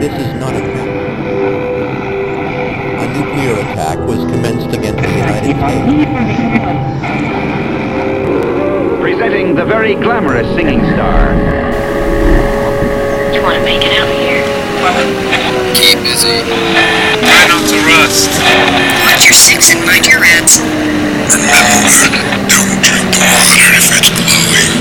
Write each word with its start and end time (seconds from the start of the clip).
This 0.00 0.12
is 0.20 0.34
not 0.38 0.54
a 0.54 0.60
joke. 0.60 0.94
A 3.00 3.06
nuclear 3.14 3.54
attack 3.54 3.98
was 4.06 4.18
commenced 4.30 4.76
against 4.76 5.02
the 5.02 5.08
United 5.08 5.56
States. 5.56 5.96
Presenting 9.00 9.54
the 9.54 9.64
very 9.64 9.94
glamorous 9.94 10.46
singing 10.54 10.80
star. 10.92 11.32
You 13.32 13.40
want 13.40 13.56
to 13.56 13.64
make 13.64 13.82
it 13.82 13.92
out 13.98 14.10
here? 14.20 14.44
Keep 15.74 16.02
busy. 16.02 16.93
Rust. 17.94 18.30
Watch 19.06 19.24
your 19.24 19.34
six 19.34 19.72
and 19.72 19.84
mind 19.86 20.06
your 20.06 20.20
rats. 20.20 20.58
Remember, 20.58 22.10
don't 22.50 22.82
drink 22.82 23.14
the 23.14 23.22
water 23.30 23.70
if 23.78 23.86
it's 23.98 24.10
glowing. 24.18 24.74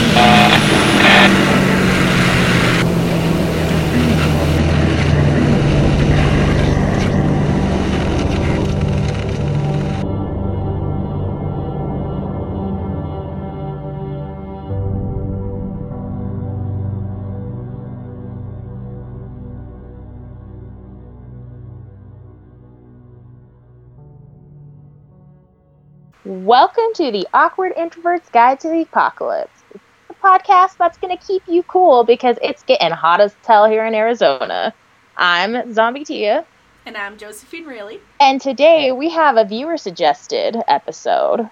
To 27.03 27.11
the 27.11 27.27
Awkward 27.33 27.73
Introvert's 27.75 28.29
Guide 28.29 28.61
to 28.61 28.69
the 28.69 28.83
Apocalypse. 28.83 29.61
It's 29.75 29.83
a 30.09 30.13
podcast 30.13 30.77
that's 30.77 30.97
going 30.97 31.13
to 31.17 31.21
keep 31.21 31.43
you 31.49 31.61
cool 31.63 32.05
because 32.05 32.37
it's 32.41 32.63
getting 32.63 32.91
hot 32.91 33.19
as 33.19 33.35
hell 33.45 33.69
here 33.69 33.85
in 33.85 33.93
Arizona. 33.93 34.73
I'm 35.17 35.73
Zombie 35.73 36.05
Tia, 36.05 36.45
And 36.85 36.95
I'm 36.95 37.17
Josephine 37.17 37.65
Reilly. 37.65 37.99
and 38.21 38.39
today 38.39 38.93
we 38.93 39.09
have 39.09 39.35
a 39.35 39.43
viewer 39.43 39.75
suggested 39.75 40.55
episode 40.69 41.49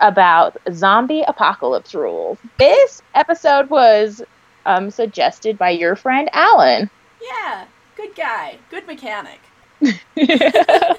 about 0.00 0.56
zombie 0.72 1.22
apocalypse 1.22 1.94
rules. 1.94 2.38
This 2.58 3.00
episode 3.14 3.70
was 3.70 4.22
um, 4.66 4.90
suggested 4.90 5.56
by 5.56 5.70
your 5.70 5.94
friend 5.94 6.28
Alan. 6.32 6.90
Yeah, 7.22 7.66
good 7.94 8.16
guy, 8.16 8.58
good 8.70 8.88
mechanic. 8.88 9.38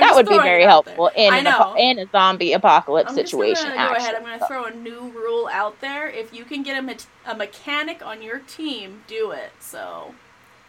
that 0.00 0.14
would 0.14 0.28
be 0.28 0.38
very 0.38 0.64
helpful 0.64 1.10
in 1.16 1.32
an, 1.32 1.46
apo- 1.46 1.74
in 1.74 1.98
a 1.98 2.06
zombie 2.10 2.52
apocalypse 2.52 3.10
I'm 3.10 3.16
just 3.16 3.30
situation. 3.30 3.68
gonna 3.68 3.88
go 3.88 3.94
ahead. 3.94 4.14
I'm 4.14 4.22
gonna 4.22 4.46
throw 4.46 4.64
a 4.64 4.74
new 4.74 5.10
rule 5.10 5.48
out 5.52 5.80
there. 5.80 6.08
If 6.08 6.32
you 6.32 6.44
can 6.44 6.62
get 6.62 6.78
a, 6.78 6.82
me- 6.82 6.96
a 7.26 7.34
mechanic 7.34 8.04
on 8.04 8.22
your 8.22 8.40
team, 8.40 9.02
do 9.06 9.30
it. 9.30 9.52
So, 9.60 10.14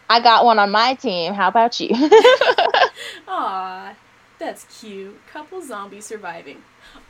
I 0.09 0.21
got 0.21 0.45
one 0.45 0.59
on 0.59 0.71
my 0.71 0.93
team. 0.93 1.33
How 1.33 1.47
about 1.47 1.79
you? 1.79 1.89
aw, 3.27 3.95
that's 4.39 4.79
cute. 4.79 5.19
Couple 5.27 5.61
zombies 5.61 6.05
surviving. 6.05 6.63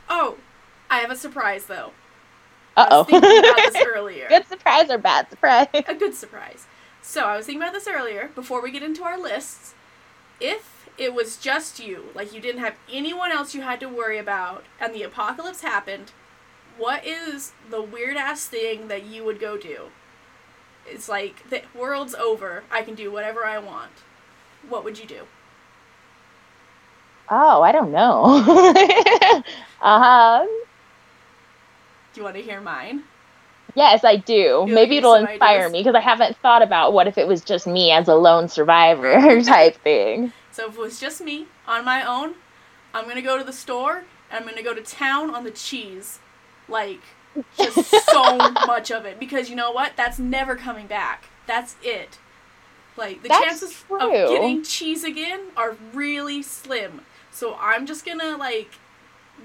Oh, 0.08 0.36
I 0.90 0.98
have 0.98 1.10
a 1.10 1.16
surprise 1.16 1.66
though. 1.66 1.92
Uh 2.76 2.86
I 2.90 2.96
was 2.98 3.06
thinking 3.06 3.38
about 3.38 3.58
oh. 3.58 3.70
this 3.72 3.86
earlier. 3.86 4.28
Good 4.28 4.46
surprise 4.46 4.90
or 4.90 4.98
bad 4.98 5.30
surprise? 5.30 5.68
a 5.74 5.94
good 5.94 6.14
surprise. 6.14 6.66
So 7.02 7.24
I 7.24 7.36
was 7.36 7.46
thinking 7.46 7.62
about 7.62 7.72
this 7.72 7.86
earlier 7.86 8.30
before 8.34 8.60
we 8.60 8.70
get 8.70 8.82
into 8.82 9.04
our 9.04 9.18
lists. 9.18 9.74
If 10.40 10.75
it 10.98 11.14
was 11.14 11.36
just 11.36 11.78
you, 11.78 12.04
like 12.14 12.32
you 12.34 12.40
didn't 12.40 12.60
have 12.60 12.76
anyone 12.90 13.30
else 13.30 13.54
you 13.54 13.62
had 13.62 13.80
to 13.80 13.88
worry 13.88 14.18
about, 14.18 14.64
and 14.80 14.94
the 14.94 15.02
apocalypse 15.02 15.62
happened, 15.62 16.12
what 16.78 17.04
is 17.06 17.52
the 17.70 17.82
weird 17.82 18.16
ass 18.16 18.46
thing 18.46 18.88
that 18.88 19.04
you 19.04 19.24
would 19.24 19.40
go 19.40 19.56
do? 19.56 19.90
It's 20.86 21.08
like 21.08 21.48
the 21.50 21.62
world's 21.74 22.14
over. 22.14 22.64
I 22.70 22.82
can 22.82 22.94
do 22.94 23.10
whatever 23.10 23.44
I 23.44 23.58
want. 23.58 23.90
What 24.68 24.84
would 24.84 24.98
you 24.98 25.06
do? 25.06 25.22
Oh, 27.28 27.62
I 27.62 27.72
don't 27.72 27.90
know. 27.90 29.44
um, 29.82 30.46
Do 32.12 32.20
you 32.20 32.24
want 32.24 32.36
to 32.36 32.42
hear 32.42 32.60
mine? 32.60 33.02
yes, 33.74 34.04
I 34.04 34.16
do. 34.16 34.66
You'll 34.66 34.66
Maybe 34.66 34.96
it'll 34.96 35.14
inspire 35.14 35.66
ideas? 35.66 35.72
me 35.72 35.80
because 35.80 35.94
I 35.94 36.00
haven't 36.00 36.36
thought 36.38 36.62
about 36.62 36.92
what 36.92 37.06
if 37.08 37.18
it 37.18 37.26
was 37.28 37.42
just 37.44 37.66
me 37.66 37.90
as 37.90 38.08
a 38.08 38.14
lone 38.14 38.48
survivor 38.48 39.42
type 39.44 39.76
thing. 39.82 40.32
So 40.56 40.68
if 40.68 40.78
it 40.78 40.80
was 40.80 40.98
just 40.98 41.20
me 41.20 41.48
on 41.68 41.84
my 41.84 42.02
own, 42.02 42.36
I'm 42.94 43.06
gonna 43.06 43.20
go 43.20 43.36
to 43.36 43.44
the 43.44 43.52
store 43.52 44.04
and 44.30 44.42
I'm 44.42 44.48
gonna 44.48 44.62
go 44.62 44.72
to 44.72 44.80
town 44.80 45.34
on 45.34 45.44
the 45.44 45.50
cheese. 45.50 46.18
Like 46.66 47.02
just 47.58 47.90
so 48.10 48.38
much 48.66 48.90
of 48.90 49.04
it. 49.04 49.20
Because 49.20 49.50
you 49.50 49.54
know 49.54 49.70
what? 49.70 49.92
That's 49.98 50.18
never 50.18 50.56
coming 50.56 50.86
back. 50.86 51.26
That's 51.46 51.76
it. 51.82 52.18
Like 52.96 53.22
the 53.22 53.28
That's 53.28 53.44
chances 53.44 53.84
of 53.90 54.10
getting 54.10 54.62
cheese 54.62 55.04
again 55.04 55.40
are 55.58 55.76
really 55.92 56.42
slim. 56.42 57.02
So 57.30 57.58
I'm 57.60 57.84
just 57.84 58.06
gonna 58.06 58.38
like 58.38 58.70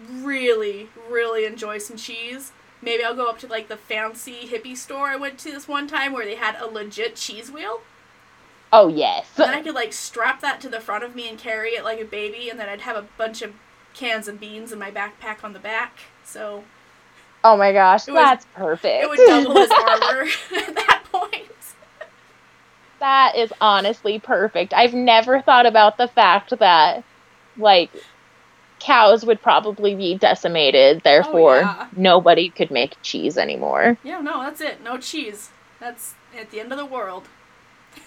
really, 0.10 0.88
really 1.10 1.44
enjoy 1.44 1.80
some 1.80 1.98
cheese. 1.98 2.54
Maybe 2.82 3.04
I'll 3.04 3.18
go 3.18 3.28
up 3.28 3.38
to 3.40 3.48
like 3.48 3.68
the 3.68 3.76
fancy 3.76 4.48
hippie 4.48 4.78
store 4.78 5.08
I 5.08 5.18
went 5.18 5.40
to 5.40 5.52
this 5.52 5.68
one 5.68 5.90
time 5.90 6.14
where 6.14 6.24
they 6.26 6.36
had 6.36 6.56
a 6.58 6.68
legit 6.68 7.18
cheese 7.18 7.52
wheel. 7.52 7.82
Oh 8.74 8.88
yes. 8.88 9.28
And 9.38 9.46
then 9.50 9.54
I 9.54 9.62
could 9.62 9.76
like 9.76 9.92
strap 9.94 10.42
that 10.42 10.62
to 10.62 10.70
the 10.70 10.80
front 10.80 11.04
of 11.04 11.16
me 11.16 11.28
and 11.30 11.38
carry 11.38 11.72
it 11.72 11.84
like 11.84 12.00
a 12.00 12.06
baby, 12.06 12.50
and 12.50 12.60
then 12.60 12.70
I'd 12.70 12.82
have 12.82 12.96
a 12.96 13.06
bunch 13.18 13.42
of 13.42 13.54
cans 13.94 14.28
of 14.28 14.40
beans 14.40 14.72
in 14.72 14.80
my 14.80 14.90
backpack 14.92 15.44
on 15.44 15.54
the 15.54 15.60
back. 15.60 16.00
So 16.24 16.64
Oh 17.44 17.58
my 17.58 17.74
gosh, 17.74 18.06
that's 18.06 18.46
perfect. 18.56 19.04
it 19.04 19.10
would 19.10 19.18
double 19.18 19.58
as 19.58 19.70
armor 19.72 20.28
at 20.58 20.76
that 20.76 21.04
point. 21.12 21.48
that 23.00 23.36
is 23.36 23.52
honestly 23.60 24.20
perfect. 24.20 24.74
I've 24.74 24.94
never 24.94 25.42
thought 25.42 25.66
about 25.66 25.98
the 25.98 26.08
fact 26.08 26.54
that, 26.60 27.04
like, 27.58 27.90
cows 28.80 29.26
would 29.26 29.42
probably 29.42 29.96
be 29.96 30.16
decimated, 30.16 30.98
oh, 30.98 31.02
therefore, 31.04 31.58
Oh, 31.58 31.62
yeah. 31.62 31.88
nobody 31.96 32.50
could 32.52 32.70
make 32.70 32.96
cheese 33.02 33.38
anymore. 33.40 33.98
Yeah, 34.04 34.22
no, 34.22 34.42
that's 34.44 34.62
it. 34.62 34.84
No 34.84 34.98
cheese. 35.00 35.50
That's 35.80 36.14
at 36.40 36.52
the 36.52 36.60
end 36.60 36.72
of 36.72 36.78
the 36.78 36.86
world. 36.86 37.28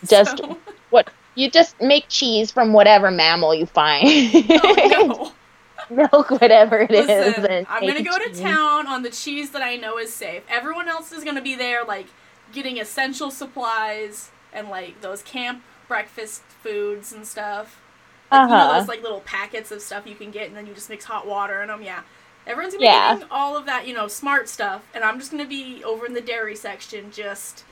Just 0.06 0.38
So- 0.38 0.58
what 0.90 1.10
you 1.34 1.50
just 1.50 1.80
make 1.80 2.08
cheese 2.08 2.50
from 2.52 2.72
whatever 2.72 3.10
mammal 3.10 3.54
you 3.54 3.66
find. 3.66 4.04
oh, 4.50 5.32
Milk 5.90 6.30
whatever 6.30 6.78
it 6.80 6.90
no. 6.90 6.98
is. 7.00 7.44
And 7.44 7.66
I'm 7.68 7.86
gonna 7.86 8.02
go 8.02 8.16
to 8.18 8.32
town 8.40 8.86
on 8.86 9.02
the 9.02 9.10
cheese 9.10 9.50
that 9.50 9.62
I 9.62 9.76
know 9.76 9.98
is 9.98 10.12
safe. 10.12 10.42
Everyone 10.48 10.88
else 10.88 11.10
is 11.12 11.24
gonna 11.24 11.42
be 11.42 11.54
there, 11.56 11.84
like 11.84 12.06
getting 12.52 12.78
essential 12.78 13.30
supplies 13.30 14.30
and 14.52 14.68
like 14.70 15.00
those 15.00 15.22
camp 15.22 15.62
breakfast 15.88 16.42
foods 16.62 17.12
and 17.12 17.26
stuff. 17.26 17.80
Like, 18.30 18.42
You 18.42 18.48
know 18.48 18.54
Uh-huh. 18.54 18.78
those 18.78 18.88
like 18.88 19.02
little 19.02 19.20
packets 19.20 19.70
of 19.72 19.82
stuff 19.82 20.06
you 20.06 20.14
can 20.14 20.30
get, 20.30 20.46
and 20.46 20.56
then 20.56 20.66
you 20.66 20.72
just 20.74 20.88
mix 20.88 21.04
hot 21.04 21.26
water 21.26 21.60
in 21.62 21.68
them. 21.68 21.82
Yeah, 21.82 22.00
everyone's 22.46 22.74
gonna 22.74 22.80
be 22.82 22.84
Yeah. 22.86 23.14
getting 23.14 23.28
all 23.30 23.56
of 23.56 23.66
that, 23.66 23.86
you 23.86 23.92
know, 23.94 24.06
smart 24.08 24.48
stuff, 24.48 24.82
and 24.94 25.02
I'm 25.04 25.18
just 25.18 25.30
gonna 25.32 25.44
be 25.44 25.82
over 25.84 26.06
in 26.06 26.14
the 26.14 26.20
dairy 26.22 26.54
section, 26.56 27.10
just 27.12 27.64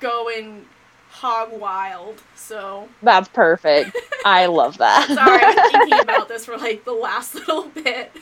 going 0.00 0.66
hog 1.10 1.52
wild. 1.58 2.22
So 2.34 2.88
That's 3.02 3.28
perfect. 3.28 3.96
I 4.24 4.46
love 4.46 4.78
that. 4.78 5.06
sorry, 5.08 5.40
I 5.42 5.54
was 5.54 5.70
thinking 5.72 5.98
about 6.02 6.28
this 6.28 6.44
for 6.46 6.56
like 6.56 6.84
the 6.84 6.92
last 6.92 7.34
little 7.34 7.68
bit. 7.68 8.12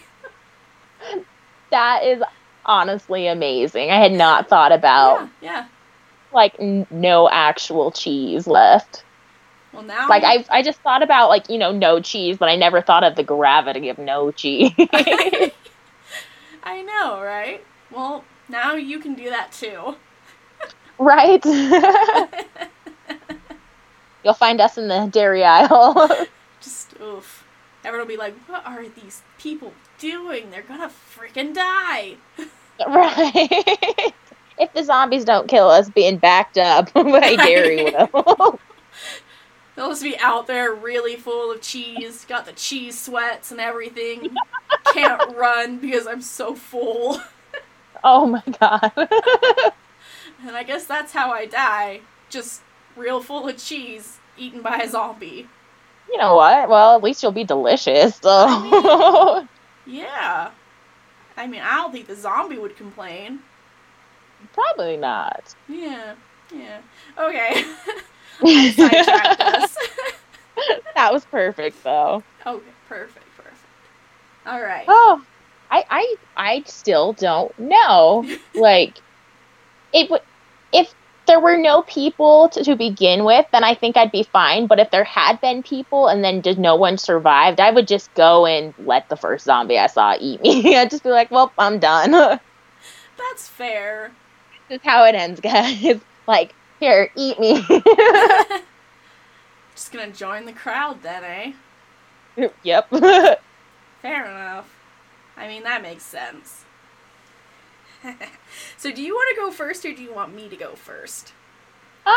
that 1.71 2.05
is 2.05 2.23
honestly 2.67 3.27
amazing. 3.27 3.91
I 3.91 4.01
had 4.01 4.13
not 4.13 4.49
thought 4.49 4.73
about 4.73 5.29
Yeah, 5.41 5.51
yeah. 5.51 5.67
like 6.33 6.55
n- 6.59 6.87
no 6.91 7.29
actual 7.29 7.91
cheese 7.91 8.47
left. 8.47 9.05
Well 9.73 9.83
now, 9.83 10.09
Like 10.09 10.23
I 10.25 10.45
I 10.51 10.63
just 10.63 10.79
thought 10.81 11.03
about 11.03 11.29
like, 11.31 11.51
you 11.51 11.59
know, 11.59 11.73
no 11.73 11.99
cheese, 12.01 12.37
but 12.39 12.49
I 12.49 12.55
never 12.57 12.81
thought 12.81 13.03
of 13.05 13.17
the 13.17 13.25
gravity 13.25 13.89
of 13.89 13.99
no 13.99 14.31
cheese. 14.31 14.71
I 16.63 16.81
know, 16.83 17.21
right? 17.21 17.63
Well, 17.91 18.25
now 18.49 18.75
you 18.75 18.99
can 19.01 19.15
do 19.15 19.29
that 19.31 19.53
too. 19.53 19.97
right? 20.99 21.43
You'll 24.25 24.35
find 24.35 24.61
us 24.61 24.79
in 24.79 24.89
the 24.89 25.07
dairy 25.11 25.45
aisle. 25.45 26.09
Just 26.61 26.95
oof. 27.01 27.45
Everyone 27.85 28.09
will 28.09 28.15
be 28.15 28.19
like, 28.19 28.35
"What 28.49 28.67
are 28.67 28.87
these 28.89 29.23
people 29.39 29.75
doing? 29.99 30.51
They're 30.51 30.63
gonna 30.63 30.91
freaking 31.15 31.55
die." 31.55 32.17
right. 32.89 34.15
if 34.59 34.73
the 34.73 34.83
zombies 34.83 35.25
don't 35.25 35.49
kill 35.49 35.69
us 35.69 35.91
being 35.91 36.17
backed 36.17 36.57
up 36.57 36.93
by 36.95 37.37
dairy 37.37 37.85
will. 37.85 38.59
They'll 39.77 39.91
just 39.91 40.03
be 40.05 40.17
out 40.19 40.47
there 40.47 40.73
really 40.73 41.17
full 41.17 41.51
of 41.51 41.61
cheese, 41.61 42.25
got 42.25 42.47
the 42.47 42.53
cheese 42.53 42.99
sweats 42.99 43.51
and 43.51 43.61
everything. 43.61 44.35
Can't 44.93 45.37
run 45.37 45.79
because 45.79 46.07
I'm 46.07 46.23
so 46.23 46.55
full. 46.55 47.21
oh 48.05 48.27
my 48.27 48.43
god. 48.61 48.93
And 50.47 50.57
I 50.57 50.63
guess 50.63 50.85
that's 50.85 51.13
how 51.13 51.31
I 51.33 51.47
die. 51.47 52.01
Just 52.29 52.61
real 52.97 53.21
full 53.21 53.49
of 53.49 53.57
cheese, 53.57 54.19
eaten 54.37 54.63
by 54.63 54.79
a 54.79 54.89
zombie. 54.89 55.49
you 56.11 56.19
know 56.19 56.35
what? 56.37 56.69
Well, 56.69 56.97
at 56.97 57.03
least 57.03 57.23
you'll 57.23 57.33
be 57.33 57.45
delicious. 57.45 58.17
So 58.17 59.47
Yeah. 59.87 60.51
I 61.37 61.47
mean, 61.47 61.61
I 61.63 61.77
don't 61.77 61.93
think 61.93 62.07
the 62.07 62.15
zombie 62.17 62.59
would 62.59 62.77
complain. 62.77 63.41
Probably 64.53 64.97
not. 64.97 65.55
Yeah, 65.69 66.15
yeah. 66.55 66.81
Okay. 67.19 67.65
I 68.43 69.69
that 70.95 71.13
was 71.13 71.25
perfect 71.27 71.83
though. 71.83 72.23
okay, 72.47 72.65
perfect, 72.89 73.27
perfect. 73.37 73.57
All 74.47 74.61
right. 74.61 74.85
Oh, 74.89 75.25
I 75.71 75.85
I 75.91 76.15
I 76.37 76.63
still 76.67 77.13
don't 77.15 77.57
know. 77.59 78.25
like, 78.55 78.99
it 79.93 80.11
would 80.11 80.21
there 81.27 81.41
were 81.41 81.57
no 81.57 81.83
people 81.83 82.49
to, 82.51 82.63
to 82.65 82.77
begin 82.77 83.25
with, 83.25 83.47
then 83.53 83.65
I 83.65 83.75
think 83.75 83.97
I'd 83.97 84.13
be 84.13 84.23
fine. 84.23 84.67
But 84.67 84.79
if 84.79 84.91
there 84.91 85.05
had 85.05 85.41
been 85.41 85.63
people 85.63 86.09
and 86.09 86.23
then 86.25 86.43
just 86.43 86.59
no 86.59 86.77
one 86.77 86.99
survived, 86.99 87.61
I 87.61 87.71
would 87.71 87.89
just 87.89 88.13
go 88.15 88.47
and 88.47 88.75
let 88.79 89.09
the 89.09 89.17
first 89.17 89.45
zombie 89.45 89.79
I 89.79 89.87
saw 89.87 90.17
eat 90.19 90.41
me. 90.43 90.77
I'd 90.77 90.91
just 90.91 91.03
be 91.03 91.11
like, 91.11 91.31
well, 91.31 91.53
I'm 91.59 91.79
done. 91.79 92.11
That's 93.17 93.49
fair. 93.49 94.13
this 94.69 94.81
is 94.81 94.85
how 94.85 95.05
it 95.05 95.15
ends, 95.15 95.41
guys. 95.43 96.01
like, 96.27 96.55
here, 96.81 97.11
eat 97.17 97.39
me. 97.39 97.63
Just 99.75 99.93
gonna 99.93 100.13
join 100.13 100.45
the 100.45 100.53
crowd 100.53 101.03
then, 101.03 101.55
eh? 102.37 102.49
yep. 102.63 102.89
Fair 102.91 104.27
enough. 104.27 104.77
I 105.37 105.49
mean, 105.49 105.63
that 105.65 105.83
makes 105.83 106.05
sense. 106.05 106.65
so, 108.77 108.91
do 108.93 109.03
you 109.03 109.15
want 109.15 109.35
to 109.35 109.41
go 109.43 109.51
first 109.51 109.85
or 109.85 109.93
do 109.95 110.03
you 110.03 110.13
want 110.13 110.35
me 110.35 110.49
to 110.49 110.57
go 110.57 110.75
first? 110.75 111.33
um, 112.07 112.15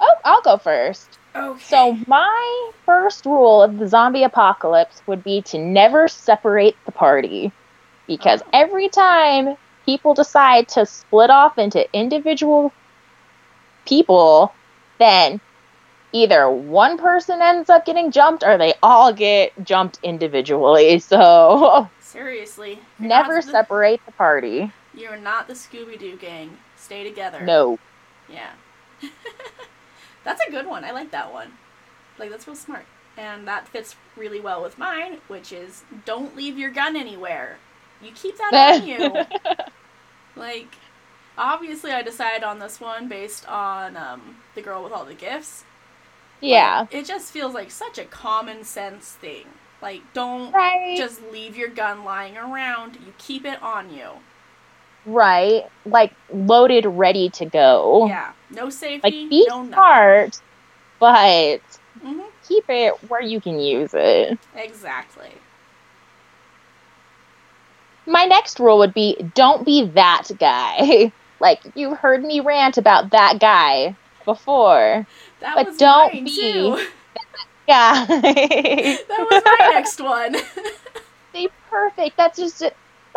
oh, 0.00 0.14
I'll 0.24 0.40
go 0.42 0.56
first. 0.56 1.16
Okay. 1.36 1.62
So, 1.62 1.96
my 2.08 2.70
first 2.84 3.24
rule 3.24 3.62
of 3.62 3.78
the 3.78 3.86
zombie 3.86 4.24
apocalypse 4.24 5.00
would 5.06 5.22
be 5.22 5.42
to 5.42 5.58
never 5.58 6.08
separate 6.08 6.76
the 6.86 6.92
party. 6.92 7.52
Because 8.08 8.42
Oh. 8.42 8.48
every 8.52 8.88
time 8.88 9.56
people 9.86 10.12
decide 10.14 10.66
to 10.70 10.84
split 10.86 11.30
off 11.30 11.56
into 11.56 11.86
individual 11.96 12.72
people, 13.86 14.52
then 14.98 15.40
either 16.12 16.50
one 16.50 16.98
person 16.98 17.40
ends 17.40 17.70
up 17.70 17.84
getting 17.84 18.10
jumped 18.10 18.42
or 18.42 18.58
they 18.58 18.74
all 18.82 19.12
get 19.12 19.52
jumped 19.64 19.98
individually. 20.02 20.98
So, 21.08 21.88
Seriously. 22.00 22.78
never 22.98 23.34
not 23.36 23.44
the- 23.44 23.50
separate 23.52 24.00
the 24.06 24.12
party. 24.12 24.72
You're 24.98 25.16
not 25.16 25.46
the 25.46 25.54
Scooby 25.54 25.98
Doo 25.98 26.16
gang. 26.16 26.58
Stay 26.76 27.04
together. 27.04 27.40
No. 27.42 27.78
Yeah. 28.28 28.50
that's 30.24 30.42
a 30.46 30.50
good 30.50 30.66
one. 30.66 30.84
I 30.84 30.90
like 30.90 31.10
that 31.12 31.32
one. 31.32 31.52
Like, 32.18 32.30
that's 32.30 32.46
real 32.46 32.56
smart. 32.56 32.84
And 33.16 33.46
that 33.48 33.68
fits 33.68 33.96
really 34.16 34.40
well 34.40 34.62
with 34.62 34.78
mine, 34.78 35.18
which 35.28 35.52
is 35.52 35.82
don't 36.04 36.36
leave 36.36 36.58
your 36.58 36.70
gun 36.70 36.96
anywhere. 36.96 37.58
You 38.02 38.10
keep 38.14 38.36
that 38.38 38.80
on 38.80 38.86
you. 38.86 39.24
Like, 40.36 40.74
obviously, 41.36 41.90
I 41.92 42.02
decided 42.02 42.44
on 42.44 42.58
this 42.58 42.80
one 42.80 43.08
based 43.08 43.48
on 43.48 43.96
um, 43.96 44.36
the 44.54 44.62
girl 44.62 44.82
with 44.84 44.92
all 44.92 45.04
the 45.04 45.14
gifts. 45.14 45.64
Yeah. 46.40 46.86
It 46.90 47.06
just 47.06 47.32
feels 47.32 47.54
like 47.54 47.70
such 47.70 47.98
a 47.98 48.04
common 48.04 48.62
sense 48.64 49.12
thing. 49.12 49.46
Like, 49.82 50.02
don't 50.12 50.52
Right. 50.52 50.96
just 50.96 51.20
leave 51.32 51.56
your 51.56 51.68
gun 51.68 52.04
lying 52.04 52.36
around. 52.36 52.96
You 53.04 53.12
keep 53.18 53.44
it 53.44 53.60
on 53.62 53.92
you. 53.92 54.10
Right. 55.08 55.64
Like 55.84 56.12
loaded, 56.30 56.86
ready 56.86 57.30
to 57.30 57.46
go. 57.46 58.06
Yeah. 58.08 58.32
No 58.50 58.70
Like 59.02 59.14
safety. 59.14 59.28
be 59.30 59.46
no 59.48 59.62
nothing. 59.62 59.74
smart, 59.74 60.30
but 61.00 61.60
hmm 62.02 62.20
keep 62.46 62.64
it 62.68 62.94
where 63.08 63.22
you 63.22 63.40
can 63.40 63.58
use 63.58 63.90
it. 63.94 64.38
Exactly. 64.54 65.30
My 68.06 68.24
next 68.24 68.58
rule 68.60 68.78
would 68.78 68.94
be 68.94 69.16
don't 69.34 69.64
be 69.64 69.84
that 69.94 70.24
guy. 70.38 71.12
like 71.40 71.60
you've 71.74 71.98
heard 71.98 72.22
me 72.22 72.40
rant 72.40 72.78
about 72.78 73.10
that 73.10 73.38
guy 73.40 73.96
before. 74.24 75.06
That 75.40 75.54
But 75.56 75.76
don't 75.78 76.12
mine 76.12 76.24
be- 76.24 76.30
too. 76.34 76.78
Yeah. 77.68 78.06
That 78.06 79.26
was 79.30 79.42
my 79.44 79.60
next 79.74 80.00
one. 80.00 80.36
Be 81.32 81.48
perfect. 81.70 82.16
That's 82.16 82.38
just 82.38 82.62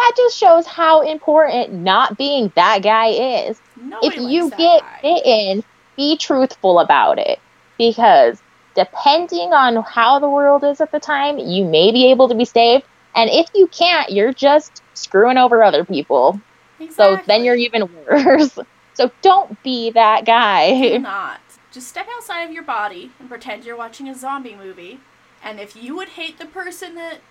that 0.02 0.14
just 0.18 0.38
shows 0.38 0.66
how 0.66 1.02
important 1.02 1.74
not 1.74 2.18
being 2.18 2.52
that 2.56 2.82
guy 2.82 3.08
is. 3.48 3.62
Nobody 3.80 4.08
if 4.08 4.32
you 4.32 4.50
get 4.50 4.82
guy. 4.82 5.00
bitten, 5.02 5.64
be 5.96 6.18
truthful 6.18 6.80
about 6.80 7.20
it. 7.20 7.40
Because 7.78 8.42
depending 8.76 9.54
on 9.54 9.84
how 9.84 10.20
the 10.20 10.30
world 10.30 10.64
is 10.64 10.82
at 10.82 10.92
the 10.92 11.00
time, 11.00 11.38
you 11.38 11.66
may 11.66 11.92
be 11.92 12.10
able 12.10 12.28
to 12.30 12.36
be 12.36 12.46
saved. 12.46 12.84
And 13.16 13.30
if 13.30 13.48
you 13.54 13.68
can't, 13.68 14.12
you're 14.12 14.34
just 14.34 14.82
screwing 14.96 15.38
over 15.38 15.64
other 15.64 15.86
people. 15.86 16.42
So 16.90 17.20
then 17.28 17.44
you're 17.44 17.56
even 17.56 17.90
worse. 18.08 18.58
So 18.94 19.10
don't 19.22 19.64
be 19.64 19.90
that 19.92 20.26
Do 20.26 20.26
guy. 20.26 20.98
not. 21.02 21.40
Just 21.72 21.88
step 21.88 22.08
outside 22.14 22.42
of 22.42 22.52
your 22.52 22.62
body 22.62 23.12
and 23.20 23.30
pretend 23.30 23.64
you're 23.64 23.78
watching 23.78 24.10
a 24.10 24.14
zombie 24.14 24.54
movie. 24.54 25.00
And 25.42 25.62
if 25.62 25.78
you 25.78 25.96
would 25.96 26.10
hate 26.10 26.38
the 26.38 26.46
person 26.46 26.96
that 26.96 27.22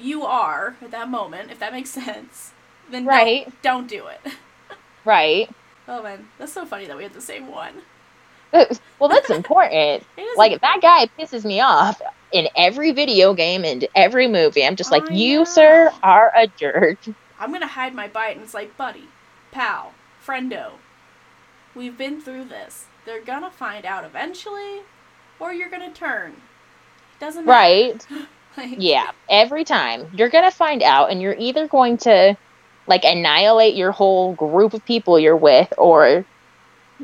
you 0.00 0.24
are 0.24 0.76
at 0.82 0.90
that 0.90 1.08
moment, 1.08 1.50
if 1.50 1.58
that 1.58 1.72
makes 1.72 1.90
sense, 1.90 2.52
then 2.90 3.04
don't- 3.04 3.14
Right. 3.14 3.62
don't, 3.62 3.88
do 3.88 4.06
it. 4.06 4.20
right. 5.04 5.48
Oh 5.88 6.02
man, 6.02 6.28
that's 6.38 6.52
so 6.52 6.66
funny 6.66 6.86
that 6.86 6.96
we 6.96 7.02
had 7.04 7.12
the 7.14 7.20
same 7.20 7.48
one. 7.50 7.82
Well, 8.98 9.08
that's 9.08 9.30
important. 9.30 10.04
Like, 10.36 10.60
that 10.60 10.80
guy 10.82 11.06
pisses 11.18 11.44
me 11.46 11.60
off 11.60 12.00
in 12.30 12.48
every 12.56 12.90
video 12.92 13.32
game 13.32 13.64
and 13.64 13.86
every 13.94 14.28
movie. 14.28 14.64
I'm 14.66 14.76
just 14.76 14.90
like, 14.92 15.10
I 15.10 15.14
you, 15.14 15.38
know. 15.38 15.44
sir, 15.44 15.92
are 16.02 16.30
a 16.36 16.46
jerk. 16.46 16.98
I'm 17.40 17.52
gonna 17.52 17.66
hide 17.66 17.94
my 17.94 18.06
bite 18.06 18.36
and 18.36 18.42
it's 18.42 18.52
like, 18.52 18.76
buddy, 18.76 19.04
pal, 19.50 19.92
friendo. 20.24 20.72
We've 21.74 21.96
been 21.96 22.20
through 22.20 22.44
this. 22.46 22.84
They're 23.06 23.22
gonna 23.22 23.50
find 23.50 23.86
out 23.86 24.04
eventually, 24.04 24.82
or 25.40 25.54
you're 25.54 25.70
gonna 25.70 25.92
turn. 25.92 26.36
Doesn't 27.18 27.46
matter. 27.46 27.58
Right. 27.58 28.06
Like, 28.56 28.76
Yeah, 28.78 29.10
every 29.28 29.64
time. 29.64 30.10
You're 30.14 30.30
going 30.30 30.44
to 30.44 30.50
find 30.50 30.82
out, 30.82 31.10
and 31.10 31.20
you're 31.20 31.36
either 31.38 31.68
going 31.68 31.98
to, 31.98 32.36
like, 32.86 33.04
annihilate 33.04 33.74
your 33.74 33.92
whole 33.92 34.34
group 34.34 34.74
of 34.74 34.84
people 34.84 35.18
you're 35.18 35.36
with, 35.36 35.72
or 35.76 36.24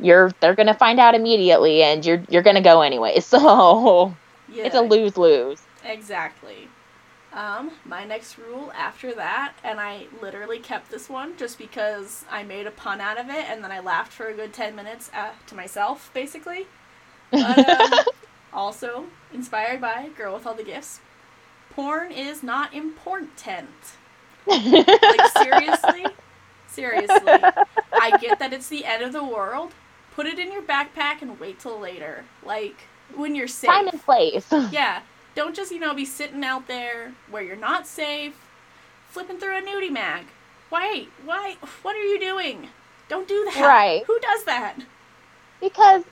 you're 0.01 0.31
they're 0.41 0.55
going 0.55 0.69
to 0.69 0.75
find 0.75 0.99
out 0.99 1.15
immediately, 1.15 1.83
and 1.83 2.05
you're 2.05 2.23
you're 2.29 2.43
going 2.43 2.57
to 2.57 2.63
go 2.63 2.83
anyway. 2.83 3.21
So 3.21 4.15
yeah, 4.49 4.65
it's 4.65 4.75
a 4.75 4.81
lose 4.81 5.17
lose. 5.17 5.63
Exactly. 5.85 6.69
Um, 7.33 7.71
my 7.87 8.05
next 8.05 8.37
rule 8.37 8.71
after 8.77 9.15
that, 9.15 9.55
and 9.65 9.81
I 9.81 10.07
literally 10.21 10.59
kept 10.59 10.91
this 10.91 11.09
one 11.09 11.37
just 11.39 11.56
because 11.56 12.27
I 12.31 12.43
made 12.43 12.67
a 12.67 12.71
pun 12.71 13.01
out 13.01 13.19
of 13.19 13.31
it, 13.31 13.47
and 13.49 13.65
then 13.65 13.73
I 13.73 13.81
laughed 13.81 14.13
for 14.13 14.27
a 14.27 14.35
good 14.35 14.53
ten 14.53 14.77
minutes 14.77 15.11
uh, 15.15 15.31
to 15.47 15.55
myself, 15.55 16.11
basically. 16.13 16.67
But, 17.31 17.69
um, 17.69 18.05
also 18.53 19.06
inspired 19.32 19.81
by 19.81 20.11
Girl 20.17 20.35
with 20.35 20.47
All 20.47 20.55
the 20.55 20.63
Gifts. 20.63 21.01
Porn 21.74 22.12
is 22.12 22.43
not 22.43 22.74
important. 22.74 23.69
Like 24.46 25.29
seriously, 25.38 26.06
seriously. 26.69 27.32
I 27.93 28.19
get 28.20 28.38
that 28.41 28.52
it's 28.52 28.69
the 28.69 28.84
end 28.84 29.02
of 29.02 29.12
the 29.12 29.22
world. 29.22 29.72
Put 30.17 30.26
it 30.26 30.38
in 30.38 30.52
your 30.52 30.62
backpack 30.62 31.22
and 31.22 31.38
wait 31.38 31.60
till 31.60 31.79
later. 31.79 32.24
Like 32.44 32.88
when 33.14 33.34
you're 33.34 33.46
safe. 33.48 33.70
Time 33.70 33.88
and 33.88 34.02
place. 34.02 34.50
Yeah. 34.72 35.02
Don't 35.34 35.55
just, 35.56 35.70
you 35.72 35.79
know, 35.79 35.94
be 35.94 36.05
sitting 36.05 36.44
out 36.44 36.67
there 36.67 37.14
where 37.31 37.43
you're 37.43 37.56
not 37.56 37.86
safe, 37.86 38.34
flipping 39.08 39.38
through 39.38 39.56
a 39.56 39.62
nudie 39.62 39.91
mag. 39.91 40.24
Why? 40.69 41.06
Why? 41.24 41.56
What 41.82 41.96
are 41.96 42.02
you 42.02 42.19
doing? 42.20 42.69
Don't 43.08 43.26
do 43.29 43.48
that. 43.55 43.62
Right. 43.67 44.02
Who 44.06 44.19
does 44.20 44.44
that? 44.44 44.76
because 45.60 46.02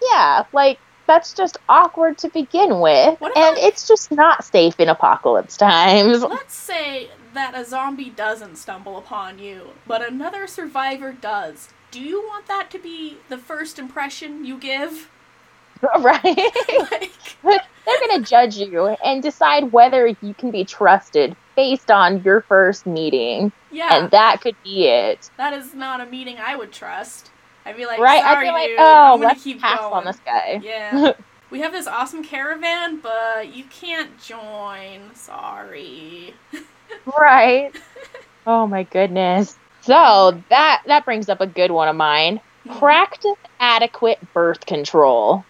yeah, 0.00 0.44
like 0.52 0.78
that's 1.06 1.32
just 1.34 1.58
awkward 1.68 2.18
to 2.18 2.28
begin 2.28 2.80
with, 2.80 3.20
What 3.20 3.36
and 3.36 3.56
it's 3.58 3.86
just 3.88 4.10
not 4.12 4.44
safe 4.44 4.78
in 4.80 4.88
apocalypse 4.88 5.56
times. 5.56 6.22
Let's 6.22 6.54
say 6.54 7.08
that 7.34 7.54
a 7.54 7.64
zombie 7.64 8.10
doesn't 8.10 8.56
stumble 8.56 8.98
upon 8.98 9.38
you, 9.38 9.70
but 9.86 10.06
another 10.06 10.46
survivor 10.46 11.12
does. 11.12 11.68
Do 11.90 12.00
you 12.00 12.22
want 12.22 12.46
that 12.46 12.70
to 12.70 12.78
be 12.78 13.18
the 13.28 13.38
first 13.38 13.78
impression 13.78 14.44
you 14.44 14.58
give? 14.58 15.10
right? 15.98 16.24
like, 16.92 17.12
They're 17.84 17.98
going 18.08 18.22
to 18.22 18.28
judge 18.28 18.56
you 18.56 18.86
and 19.04 19.22
decide 19.22 19.72
whether 19.72 20.06
you 20.06 20.34
can 20.34 20.50
be 20.52 20.64
trusted 20.64 21.34
based 21.56 21.90
on 21.90 22.22
your 22.22 22.42
first 22.42 22.86
meeting. 22.86 23.50
yeah, 23.72 23.96
And 23.96 24.10
that 24.12 24.40
could 24.40 24.54
be 24.62 24.86
it. 24.86 25.28
that 25.36 25.52
is 25.52 25.74
not 25.74 26.00
a 26.00 26.06
meeting 26.06 26.36
I 26.38 26.54
would 26.56 26.72
trust. 26.72 27.30
I'd 27.64 27.76
be 27.76 27.86
like, 27.86 27.98
right? 28.00 28.22
sorry, 28.22 28.36
I 28.36 28.42
feel 28.48 28.52
like, 28.52 28.68
dude, 28.68 28.78
oh, 28.80 29.14
I'm 29.14 29.20
let's 29.20 29.42
keep 29.44 29.60
pass 29.60 29.78
going. 29.80 29.92
on 29.94 30.04
this 30.04 30.18
guy. 30.24 30.60
Yeah. 30.62 31.12
we 31.50 31.60
have 31.60 31.72
this 31.72 31.86
awesome 31.86 32.24
caravan, 32.24 32.98
but 33.00 33.54
you 33.54 33.64
can't 33.64 34.18
join. 34.20 35.14
Sorry. 35.14 36.34
Right. 37.18 37.72
Oh 38.44 38.66
my 38.66 38.82
goodness. 38.82 39.56
So 39.82 40.42
that 40.48 40.82
that 40.86 41.04
brings 41.04 41.28
up 41.28 41.40
a 41.40 41.46
good 41.46 41.70
one 41.70 41.86
of 41.86 41.94
mine. 41.94 42.40
Hmm. 42.64 42.76
Practice 42.78 43.36
adequate 43.60 44.18
birth 44.34 44.66
control. 44.66 45.44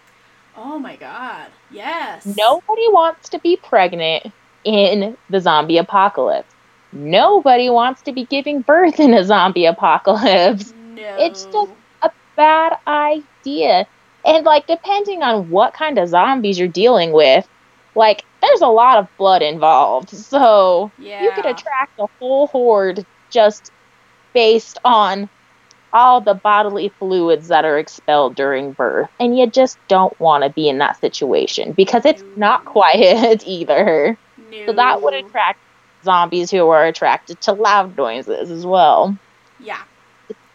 Oh 0.55 0.77
my 0.77 0.95
god. 0.95 1.47
Yes. 1.71 2.23
Nobody 2.23 2.87
wants 2.89 3.29
to 3.29 3.39
be 3.39 3.57
pregnant 3.57 4.31
in 4.63 5.17
the 5.31 5.39
zombie 5.39 5.79
apocalypse. 5.79 6.53
nobody 6.91 7.71
wants 7.71 8.03
to 8.03 8.11
be 8.11 8.25
giving 8.25 8.61
birth 8.61 8.99
in 8.99 9.15
a 9.15 9.23
zombie 9.23 9.65
apocalypse. 9.65 10.71
No. 10.77 11.15
It's 11.17 11.45
just 11.45 11.71
bad 12.35 12.77
idea. 12.87 13.87
And 14.25 14.45
like 14.45 14.67
depending 14.67 15.21
on 15.21 15.49
what 15.49 15.73
kind 15.73 15.97
of 15.97 16.09
zombies 16.09 16.57
you're 16.57 16.67
dealing 16.67 17.11
with, 17.11 17.47
like 17.95 18.25
there's 18.41 18.61
a 18.61 18.67
lot 18.67 18.97
of 18.97 19.07
blood 19.17 19.41
involved. 19.41 20.09
So 20.09 20.91
yeah. 20.97 21.23
you 21.23 21.31
could 21.31 21.45
attract 21.45 21.99
a 21.99 22.07
whole 22.19 22.47
horde 22.47 23.05
just 23.29 23.71
based 24.33 24.79
on 24.83 25.29
all 25.93 26.19
the 26.21 26.33
bodily 26.33 26.89
fluids 26.89 27.49
that 27.49 27.65
are 27.65 27.77
expelled 27.77 28.35
during 28.35 28.71
birth. 28.71 29.09
And 29.19 29.37
you 29.37 29.47
just 29.47 29.77
don't 29.87 30.17
want 30.19 30.43
to 30.43 30.49
be 30.49 30.67
in 30.67 30.79
that 30.79 30.99
situation 30.99 31.71
because 31.71 32.03
it's 32.05 32.23
not 32.35 32.65
quiet 32.65 33.43
either. 33.47 34.17
No. 34.51 34.65
So 34.65 34.73
that 34.73 35.01
would 35.01 35.13
attract 35.13 35.59
zombies 36.03 36.51
who 36.51 36.67
are 36.67 36.85
attracted 36.85 37.39
to 37.41 37.53
loud 37.53 37.95
noises 37.95 38.51
as 38.51 38.65
well. 38.65 39.17
Yeah. 39.59 39.81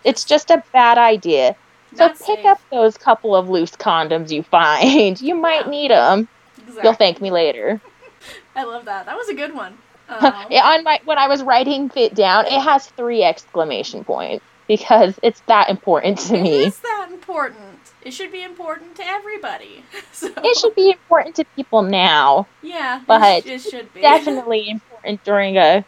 It's 0.05 0.25
just 0.25 0.51
a 0.51 0.63
bad 0.73 0.99
idea. 0.99 1.57
So 1.95 2.07
Not 2.07 2.13
pick 2.19 2.27
safe. 2.39 2.47
up 2.47 2.61
those 2.71 2.97
couple 2.99 3.35
of 3.35 3.49
loose 3.49 3.73
condoms 3.73 4.31
you 4.31 4.43
find. 4.43 5.21
You 5.21 5.35
might 5.35 5.65
Yeah. 5.67 5.71
need 5.71 5.91
them. 5.91 6.29
Exactly. 6.59 6.83
You'll 6.85 6.95
thank 6.95 7.21
me 7.21 7.31
later. 7.31 7.81
I 8.57 8.65
love 8.65 8.85
that. 8.87 9.07
That 9.07 9.17
was 9.17 9.29
a 9.29 9.35
good 9.35 9.55
one. 9.55 9.77
Um, 10.11 10.23
on 10.25 10.85
my 10.85 11.01
when 11.05 11.19
I 11.19 11.29
was 11.29 11.43
writing 11.43 11.91
it 11.95 12.15
down, 12.15 12.47
it 12.47 12.59
has 12.63 12.87
three 12.87 13.23
exclamation 13.23 14.05
points 14.05 14.43
because 14.67 15.19
it's 15.23 15.41
that 15.49 15.69
important 15.69 16.19
to 16.21 16.33
me. 16.41 16.65
is 16.65 16.79
that 16.79 17.09
important. 17.13 17.79
It 18.01 18.13
should 18.13 18.33
be 18.33 18.43
important 18.43 18.95
to 18.97 19.07
everybody. 19.07 19.85
So, 20.13 20.33
It 20.43 20.57
should 20.57 20.75
be 20.75 20.93
important 20.93 21.37
to 21.37 21.45
people 21.57 21.83
now. 21.83 22.47
Yeah, 22.63 23.03
but 23.07 23.21
it, 23.21 23.45
sh- 23.45 23.67
it 23.67 23.71
should 23.71 23.93
be. 23.93 24.01
Definitely 24.01 24.71
important 24.71 25.23
during 25.25 25.59
a 25.59 25.85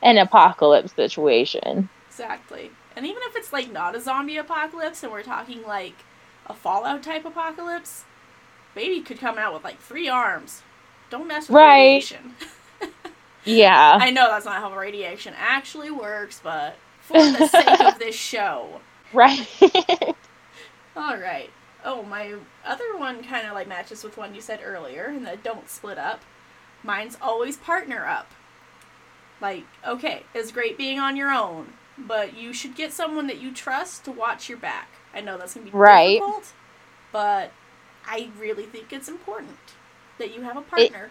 an 0.00 0.18
apocalypse 0.18 0.92
situation. 0.92 1.88
Exactly. 2.08 2.70
And 2.96 3.06
even 3.06 3.22
if 3.24 3.36
it's 3.36 3.52
like 3.52 3.70
not 3.70 3.94
a 3.94 4.00
zombie 4.00 4.38
apocalypse 4.38 5.02
and 5.02 5.12
we're 5.12 5.22
talking 5.22 5.62
like 5.62 5.94
a 6.46 6.54
Fallout 6.54 7.02
type 7.02 7.24
apocalypse, 7.24 8.04
baby 8.74 9.00
could 9.02 9.20
come 9.20 9.38
out 9.38 9.52
with 9.54 9.64
like 9.64 9.80
three 9.80 10.08
arms. 10.08 10.62
Don't 11.10 11.28
mess 11.28 11.48
with 11.48 11.56
Right. 11.56 11.82
radiation. 11.94 12.34
Yeah. 13.44 13.98
I 14.00 14.10
know 14.10 14.28
that's 14.28 14.44
not 14.44 14.60
how 14.60 14.76
radiation 14.76 15.32
actually 15.38 15.90
works, 15.90 16.40
but 16.42 16.76
for 17.00 17.14
the 17.30 17.46
sake 17.46 17.80
of 17.80 17.98
this 18.00 18.16
show. 18.16 18.80
right. 19.12 19.46
All 20.96 21.16
right. 21.16 21.50
Oh, 21.84 22.02
my 22.02 22.34
other 22.64 22.96
one 22.96 23.22
kind 23.22 23.46
of 23.46 23.54
like 23.54 23.68
matches 23.68 24.02
with 24.02 24.16
one 24.16 24.34
you 24.34 24.40
said 24.40 24.60
earlier, 24.64 25.04
and 25.04 25.24
the 25.24 25.36
don't 25.36 25.68
split 25.70 25.96
up. 25.98 26.22
Mine's 26.82 27.16
always 27.22 27.56
partner 27.56 28.04
up. 28.04 28.32
Like, 29.40 29.64
okay, 29.86 30.24
it's 30.34 30.50
great 30.50 30.76
being 30.76 30.98
on 30.98 31.14
your 31.16 31.30
own, 31.30 31.74
but 31.98 32.36
you 32.36 32.52
should 32.52 32.74
get 32.74 32.92
someone 32.92 33.26
that 33.26 33.40
you 33.40 33.52
trust 33.52 34.04
to 34.04 34.12
watch 34.12 34.48
your 34.48 34.58
back. 34.58 34.88
I 35.14 35.20
know 35.20 35.38
that's 35.38 35.54
gonna 35.54 35.66
be 35.66 35.72
Right. 35.72 36.18
difficult, 36.18 36.52
but 37.12 37.50
I 38.06 38.28
really 38.38 38.64
think 38.64 38.92
it's 38.92 39.08
important 39.08 39.56
that 40.18 40.34
you 40.34 40.42
have 40.42 40.56
a 40.56 40.62
partner. 40.62 41.10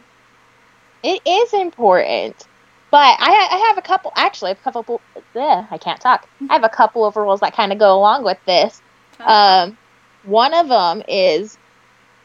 it 1.04 1.22
is 1.26 1.54
important. 1.54 2.48
But 2.92 3.18
I, 3.20 3.48
I 3.52 3.58
have 3.68 3.78
a 3.78 3.82
couple, 3.82 4.12
actually, 4.16 4.52
I 4.52 4.54
have 4.54 4.60
a 4.60 4.64
couple, 4.64 5.02
ugh, 5.36 5.66
I 5.70 5.78
can't 5.78 6.00
talk. 6.00 6.28
I 6.50 6.54
have 6.54 6.64
a 6.64 6.70
couple 6.70 7.06
of 7.06 7.16
rules 7.16 7.42
that 7.42 7.54
kind 7.56 7.74
of 7.74 7.80
go 7.80 7.98
along 7.98 8.24
with 8.24 8.38
this. 8.46 8.82
Um, 9.20 9.78
one 10.24 10.54
of 10.54 10.70
them 10.70 11.04
is 11.08 11.58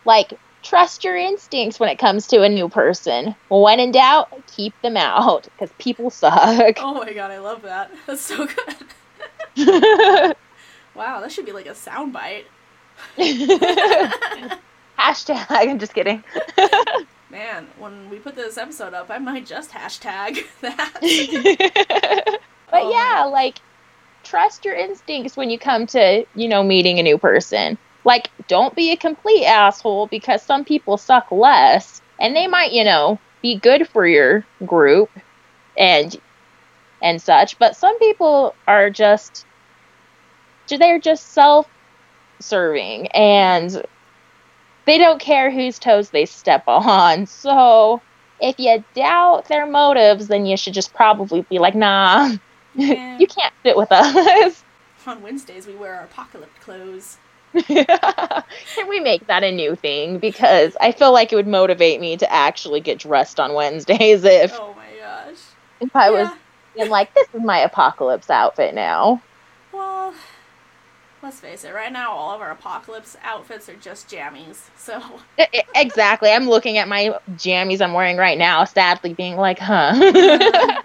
like 0.04 0.32
trust 0.62 1.04
your 1.04 1.16
instincts 1.16 1.78
when 1.80 1.88
it 1.88 1.98
comes 1.98 2.26
to 2.28 2.42
a 2.42 2.48
new 2.48 2.68
person. 2.68 3.34
When 3.48 3.80
in 3.80 3.92
doubt, 3.92 4.28
keep 4.46 4.74
them 4.82 4.96
out 4.96 5.44
because 5.44 5.70
people 5.78 6.10
suck. 6.10 6.76
oh 6.80 6.94
my 6.94 7.12
god, 7.12 7.30
I 7.30 7.38
love 7.38 7.62
that. 7.62 7.90
That's 8.06 8.20
so 8.20 8.46
good. 8.46 8.76
wow, 10.94 11.20
that 11.20 11.32
should 11.32 11.46
be 11.46 11.52
like 11.52 11.66
a 11.66 11.70
soundbite. 11.70 12.44
Hashtag. 14.98 15.46
I'm 15.50 15.78
just 15.78 15.94
kidding. 15.94 16.22
Man, 17.30 17.66
when 17.78 18.10
we 18.10 18.18
put 18.18 18.34
this 18.34 18.58
episode 18.58 18.92
up, 18.92 19.08
I 19.10 19.18
might 19.18 19.46
just 19.46 19.70
hashtag 19.70 20.44
that. 20.60 22.38
but 22.70 22.82
Oh. 22.82 22.90
yeah, 22.90 23.24
like 23.24 23.58
trust 24.24 24.64
your 24.64 24.74
instincts 24.74 25.36
when 25.36 25.48
you 25.50 25.58
come 25.58 25.86
to, 25.88 26.24
you 26.34 26.48
know, 26.48 26.62
meeting 26.62 26.98
a 26.98 27.02
new 27.02 27.16
person. 27.18 27.78
Like 28.04 28.30
don't 28.48 28.74
be 28.74 28.92
a 28.92 28.96
complete 28.96 29.44
asshole 29.44 30.06
because 30.06 30.42
some 30.42 30.64
people 30.64 30.96
suck 30.96 31.30
less 31.30 32.00
and 32.18 32.34
they 32.34 32.46
might, 32.46 32.72
you 32.72 32.84
know, 32.84 33.18
be 33.42 33.58
good 33.58 33.88
for 33.88 34.06
your 34.06 34.44
group 34.66 35.10
and 35.76 36.16
and 37.02 37.20
such, 37.20 37.58
but 37.58 37.76
some 37.76 37.98
people 37.98 38.54
are 38.66 38.90
just 38.90 39.46
they're 40.78 41.00
just 41.00 41.32
self-serving 41.32 43.08
and 43.08 43.82
they 44.86 44.98
don't 44.98 45.20
care 45.20 45.50
whose 45.50 45.78
toes 45.78 46.10
they 46.10 46.26
step 46.26 46.64
on. 46.66 47.26
So, 47.40 48.00
if 48.40 48.58
you 48.58 48.82
doubt 48.94 49.48
their 49.48 49.66
motives, 49.66 50.28
then 50.28 50.46
you 50.46 50.56
should 50.56 50.72
just 50.74 50.94
probably 50.94 51.42
be 51.50 51.58
like, 51.58 51.74
nah, 51.74 52.30
Yeah. 52.74 53.18
you 53.18 53.26
can't 53.26 53.52
sit 53.64 53.76
with 53.76 53.90
us. 53.92 54.64
On 55.06 55.20
Wednesdays, 55.22 55.66
we 55.66 55.74
wear 55.74 55.94
our 55.94 56.04
apocalypse 56.04 56.58
clothes. 56.60 57.18
Can 57.66 58.88
we 58.88 59.00
make 59.00 59.26
that 59.26 59.42
a 59.42 59.50
new 59.52 59.74
thing? 59.74 60.18
Because 60.18 60.76
I 60.80 60.92
feel 60.92 61.12
like 61.12 61.32
it 61.32 61.36
would 61.36 61.48
motivate 61.48 62.00
me 62.00 62.16
to 62.16 62.32
actually 62.32 62.80
get 62.80 62.98
dressed 62.98 63.40
on 63.40 63.54
Wednesdays 63.54 64.24
if, 64.24 64.52
Oh 64.58 64.74
my 64.74 64.86
gosh. 64.98 65.38
if 65.80 65.90
I 65.94 66.10
was 66.10 66.28
Yeah. 66.74 66.84
in 66.84 66.88
like, 66.88 67.12
this 67.14 67.26
is 67.32 67.42
my 67.42 67.58
apocalypse 67.58 68.30
outfit 68.30 68.74
now. 68.74 69.22
Well, 69.72 70.14
let's 71.22 71.40
face 71.40 71.64
it, 71.64 71.74
right 71.74 71.92
now, 71.92 72.12
all 72.12 72.34
of 72.34 72.40
our 72.40 72.50
apocalypse 72.50 73.16
outfits 73.22 73.68
are 73.68 73.76
just 73.76 74.08
jammies. 74.08 74.70
So, 74.76 75.02
exactly. 75.74 76.30
I'm 76.30 76.48
looking 76.48 76.78
at 76.78 76.88
my 76.88 77.14
jammies 77.32 77.80
I'm 77.80 77.92
wearing 77.92 78.16
right 78.16 78.38
now, 78.38 78.64
sadly 78.64 79.14
being 79.14 79.36
like, 79.36 79.58
huh. 79.58 79.92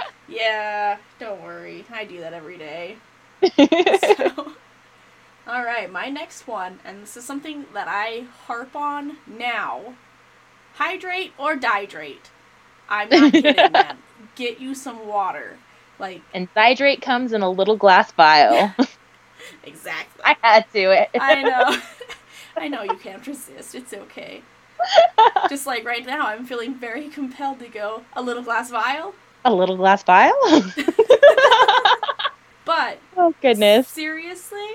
yeah, 0.28 0.98
don't 1.20 1.42
worry. 1.44 1.86
I 1.92 2.06
do 2.06 2.20
that 2.22 2.34
every 2.34 2.58
day. 2.58 2.98
So, 4.18 4.54
all 5.48 5.64
right, 5.64 5.92
my 5.92 6.10
next 6.10 6.48
one, 6.48 6.80
and 6.84 7.02
this 7.02 7.16
is 7.18 7.24
something 7.26 7.66
that 7.74 7.88
I 7.88 8.26
harp 8.48 8.76
on 8.76 9.18
now 9.28 9.96
hydrate 10.76 11.34
or 11.38 11.56
dihydrate. 11.56 12.30
I'm 12.90 13.10
not 13.10 13.32
kidding, 13.32 13.72
man. 13.72 13.98
Get 14.36 14.60
you 14.60 14.76
some 14.76 15.08
water. 15.08 15.58
Like, 16.00 16.22
and 16.34 16.54
Zydrate 16.54 17.02
comes 17.02 17.32
in 17.32 17.42
a 17.42 17.50
little 17.50 17.78
glass 17.78 18.12
vial. 18.12 18.74
exactly. 19.64 20.22
I 20.24 20.36
had 20.42 20.72
to 20.74 20.92
it. 20.92 21.10
I 21.20 21.42
know. 21.42 21.78
I 22.58 22.68
know 22.68 22.84
you 22.84 22.98
can't 22.98 23.26
resist. 23.26 23.76
It's 23.76 23.94
okay. 23.94 24.42
Just 25.50 25.66
like 25.66 25.86
right 25.86 26.06
now, 26.06 26.28
I'm 26.28 26.46
feeling 26.46 26.76
very 26.76 27.08
compelled 27.08 27.60
to 27.60 27.68
go 27.68 28.04
a 28.14 28.22
little 28.22 28.44
glass 28.44 28.70
vial. 28.70 29.16
a 29.44 29.54
little 29.54 29.78
glass 29.78 30.04
vial? 30.04 30.36
But 32.66 32.98
oh 33.16 33.34
goodness. 33.42 33.88
seriously, 33.88 34.68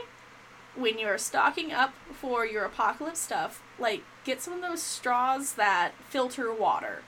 when 0.81 0.99
you're 0.99 1.19
stocking 1.19 1.73
up 1.73 1.95
for 2.13 2.45
your 2.47 2.65
apocalypse 2.65 3.21
stuff, 3.21 3.63
like 3.79 4.03
get 4.25 4.41
some 4.43 4.55
of 4.55 4.63
those 4.63 4.83
straws 4.83 5.55
that 5.55 5.93
filter 6.09 6.53
water. 6.53 7.03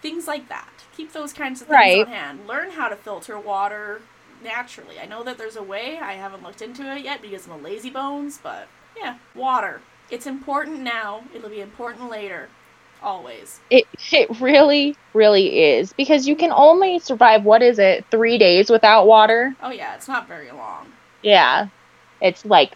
Things 0.00 0.26
like 0.26 0.48
that. 0.48 0.68
Keep 0.96 1.12
those 1.12 1.32
kinds 1.32 1.60
of 1.62 1.68
things 1.68 1.76
Right. 1.76 2.00
on 2.06 2.12
hand. 2.12 2.46
Learn 2.48 2.70
how 2.72 2.88
to 2.88 2.96
filter 2.96 3.38
water 3.38 4.02
naturally. 4.42 4.98
I 5.00 5.06
know 5.06 5.22
that 5.22 5.38
there's 5.38 5.56
a 5.56 5.62
way. 5.62 5.98
I 5.98 6.14
haven't 6.14 6.42
looked 6.42 6.60
into 6.62 6.90
it 6.94 7.02
yet 7.04 7.22
because 7.22 7.46
I'm 7.46 7.52
a 7.52 7.56
lazy 7.58 7.90
bones, 7.90 8.38
but 8.42 8.66
yeah, 8.96 9.18
water. 9.34 9.80
It's 10.10 10.26
important 10.26 10.80
now. 10.80 11.22
It'll 11.34 11.48
be 11.48 11.60
important 11.60 12.10
later. 12.10 12.48
Always. 13.02 13.60
It 13.70 13.86
it 14.12 14.28
really, 14.40 14.96
really 15.14 15.62
is. 15.64 15.92
Because 15.92 16.26
you 16.28 16.36
can 16.36 16.52
only 16.52 16.98
survive 16.98 17.44
what 17.44 17.62
is 17.62 17.78
it, 17.78 18.04
three 18.10 18.38
days 18.38 18.70
without 18.70 19.06
water? 19.06 19.54
Oh 19.62 19.70
yeah, 19.70 19.94
it's 19.94 20.08
not 20.08 20.26
very 20.28 20.50
long. 20.50 20.92
Yeah. 21.22 21.68
It's 22.20 22.44
like 22.44 22.72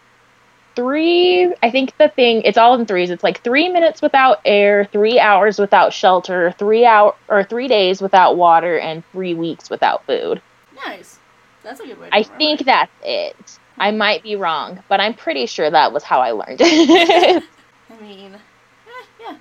three 0.77 1.53
I 1.63 1.71
think 1.71 1.97
the 1.97 2.07
thing 2.07 2.43
it's 2.43 2.57
all 2.57 2.75
in 2.79 2.85
threes. 2.85 3.09
It's 3.09 3.23
like 3.23 3.41
three 3.43 3.67
minutes 3.67 4.01
without 4.01 4.39
air, 4.45 4.85
three 4.85 5.19
hours 5.19 5.59
without 5.59 5.91
shelter, 5.91 6.53
three 6.57 6.85
hour 6.85 7.15
or 7.27 7.43
three 7.43 7.67
days 7.67 8.01
without 8.01 8.37
water, 8.37 8.77
and 8.79 9.03
three 9.11 9.33
weeks 9.33 9.69
without 9.69 10.05
food. 10.05 10.41
Nice. 10.85 11.19
That's 11.63 11.79
a 11.81 11.85
good 11.85 11.99
way 11.99 12.09
to 12.09 12.15
I 12.15 12.23
think 12.23 12.61
it. 12.61 12.65
that's 12.65 12.91
it. 13.03 13.59
I 13.77 13.91
might 13.91 14.23
be 14.23 14.35
wrong, 14.35 14.83
but 14.87 15.01
I'm 15.01 15.13
pretty 15.15 15.47
sure 15.47 15.69
that 15.69 15.91
was 15.91 16.03
how 16.03 16.19
I 16.21 16.31
learned 16.31 16.61
it. 16.61 17.43
I 17.89 18.01
mean, 18.01 18.35
eh, 18.35 19.05
yeah. 19.19 19.37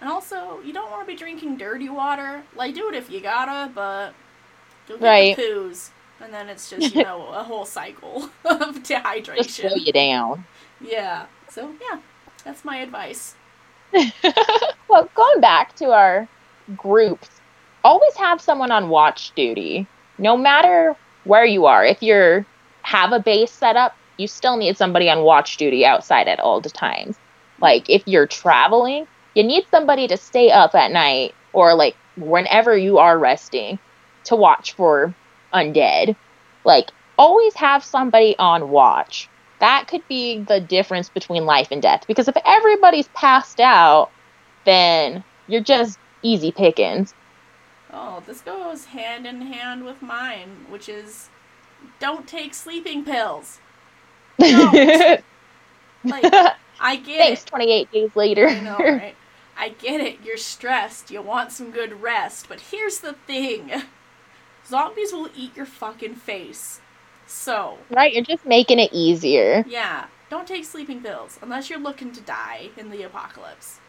And 0.00 0.10
also, 0.10 0.60
you 0.64 0.72
don't 0.72 0.90
want 0.90 1.06
to 1.06 1.12
be 1.12 1.16
drinking 1.18 1.56
dirty 1.56 1.88
water. 1.88 2.42
Like, 2.54 2.74
do 2.74 2.88
it 2.88 2.94
if 2.94 3.10
you 3.10 3.20
gotta, 3.20 3.72
but 3.74 4.14
you'll 4.88 4.98
get 4.98 5.04
Right. 5.06 5.36
the 5.36 5.42
poos. 5.42 5.90
And 6.20 6.32
then 6.32 6.48
it's 6.48 6.70
just, 6.70 6.94
you 6.94 7.02
know, 7.02 7.26
a 7.28 7.42
whole 7.42 7.66
cycle 7.66 8.30
of 8.44 8.82
dehydration. 8.82 9.36
Just 9.36 9.56
slow 9.56 9.74
you 9.74 9.92
down. 9.92 10.44
Yeah. 10.84 11.26
So, 11.48 11.72
yeah, 11.80 12.00
that's 12.44 12.64
my 12.64 12.78
advice. 12.78 13.34
well, 14.88 15.08
going 15.14 15.40
back 15.40 15.74
to 15.76 15.86
our 15.92 16.28
groups, 16.76 17.28
always 17.84 18.14
have 18.16 18.40
someone 18.40 18.70
on 18.70 18.88
watch 18.88 19.32
duty. 19.34 19.86
no 20.18 20.36
matter 20.36 20.94
where 21.24 21.44
you 21.44 21.66
are, 21.66 21.84
if 21.84 22.02
you're 22.02 22.46
have 22.82 23.12
a 23.12 23.18
base 23.20 23.50
set 23.50 23.76
up, 23.76 23.96
you 24.18 24.28
still 24.28 24.56
need 24.56 24.76
somebody 24.76 25.08
on 25.08 25.22
watch 25.22 25.56
duty 25.56 25.84
outside 25.84 26.28
at 26.28 26.38
all 26.40 26.60
the 26.60 26.70
times. 26.70 27.16
Like 27.60 27.88
if 27.88 28.02
you're 28.06 28.26
traveling, 28.26 29.06
you 29.34 29.42
need 29.42 29.64
somebody 29.70 30.06
to 30.08 30.16
stay 30.16 30.50
up 30.50 30.74
at 30.74 30.92
night 30.92 31.34
or 31.52 31.74
like 31.74 31.96
whenever 32.16 32.76
you 32.76 32.98
are 32.98 33.18
resting 33.18 33.78
to 34.24 34.36
watch 34.36 34.74
for 34.74 35.14
undead. 35.52 36.14
Like 36.64 36.90
always 37.18 37.54
have 37.54 37.82
somebody 37.84 38.36
on 38.38 38.70
watch. 38.70 39.28
That 39.64 39.88
could 39.88 40.06
be 40.08 40.40
the 40.40 40.60
difference 40.60 41.08
between 41.08 41.46
life 41.46 41.68
and 41.70 41.80
death 41.80 42.06
because 42.06 42.28
if 42.28 42.36
everybody's 42.44 43.08
passed 43.08 43.60
out, 43.60 44.10
then 44.66 45.24
you're 45.46 45.62
just 45.62 45.98
easy 46.22 46.52
pickings. 46.52 47.14
Oh, 47.90 48.22
this 48.26 48.42
goes 48.42 48.84
hand 48.84 49.26
in 49.26 49.40
hand 49.40 49.86
with 49.86 50.02
mine, 50.02 50.66
which 50.68 50.86
is 50.86 51.30
don't 51.98 52.28
take 52.28 52.52
sleeping 52.52 53.06
pills. 53.06 53.60
Like, 56.06 56.30
I 56.78 56.96
get 56.96 57.18
Thanks, 57.18 57.42
it. 57.44 57.46
28 57.46 57.90
days 57.90 58.14
later. 58.14 58.46
I 58.46 58.60
know, 58.60 58.76
right? 58.76 59.16
I 59.56 59.70
get 59.70 60.02
it. 60.02 60.18
You're 60.22 60.36
stressed. 60.36 61.10
You 61.10 61.22
want 61.22 61.52
some 61.52 61.70
good 61.70 62.02
rest. 62.02 62.50
But 62.50 62.60
here's 62.60 62.98
the 62.98 63.14
thing 63.14 63.72
zombies 64.66 65.14
will 65.14 65.30
eat 65.34 65.56
your 65.56 65.64
fucking 65.64 66.16
face. 66.16 66.82
So, 67.26 67.78
right, 67.90 68.12
you're 68.12 68.24
just 68.24 68.46
making 68.46 68.78
it 68.78 68.90
easier. 68.92 69.64
yeah, 69.68 70.06
don't 70.30 70.46
take 70.46 70.64
sleeping 70.64 71.00
pills 71.02 71.38
unless 71.42 71.70
you're 71.70 71.78
looking 71.78 72.12
to 72.12 72.20
die 72.20 72.70
in 72.76 72.90
the 72.90 73.02
apocalypse. 73.02 73.80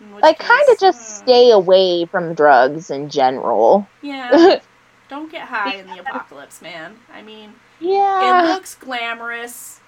In 0.00 0.12
Like, 0.20 0.38
kind 0.38 0.68
of 0.70 0.78
just 0.78 0.98
uh, 0.98 1.24
stay 1.24 1.50
away 1.50 2.04
from 2.06 2.34
drugs 2.34 2.90
in 2.90 3.08
general. 3.08 3.86
Yeah. 4.02 4.60
don't 5.08 5.30
get 5.30 5.42
high 5.42 5.74
in 5.76 5.86
the 5.86 5.98
apocalypse, 5.98 6.60
man. 6.60 6.96
I 7.12 7.22
mean, 7.22 7.54
yeah. 7.80 8.44
it 8.44 8.48
looks 8.48 8.74
glamorous 8.74 9.80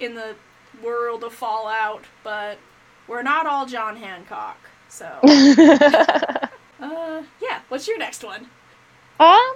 in 0.00 0.14
the 0.14 0.36
world 0.82 1.24
of 1.24 1.32
Fallout, 1.32 2.04
but 2.22 2.58
we're 3.06 3.22
not 3.22 3.46
all 3.46 3.66
John 3.66 3.96
Hancock. 3.96 4.58
So, 4.88 5.06
uh, 6.80 7.22
yeah. 7.40 7.60
What's 7.68 7.88
your 7.88 7.98
next 7.98 8.24
one? 8.24 8.48
um, 9.20 9.54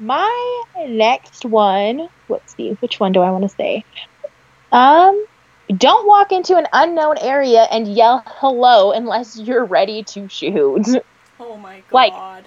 my 0.00 0.62
next 0.88 1.44
one. 1.44 2.08
Let's 2.28 2.54
see, 2.56 2.70
which 2.80 2.98
one 2.98 3.12
do 3.12 3.20
I 3.20 3.30
want 3.30 3.42
to 3.42 3.48
say? 3.48 3.84
Um, 4.72 5.26
don't 5.68 6.06
walk 6.06 6.32
into 6.32 6.56
an 6.56 6.66
unknown 6.72 7.18
area 7.18 7.62
and 7.62 7.86
yell 7.86 8.24
hello 8.26 8.92
unless 8.92 9.38
you're 9.38 9.64
ready 9.64 10.02
to 10.04 10.28
shoot. 10.28 10.86
Oh 11.38 11.56
my 11.56 11.82
god. 11.90 11.92
Like- 11.92 12.44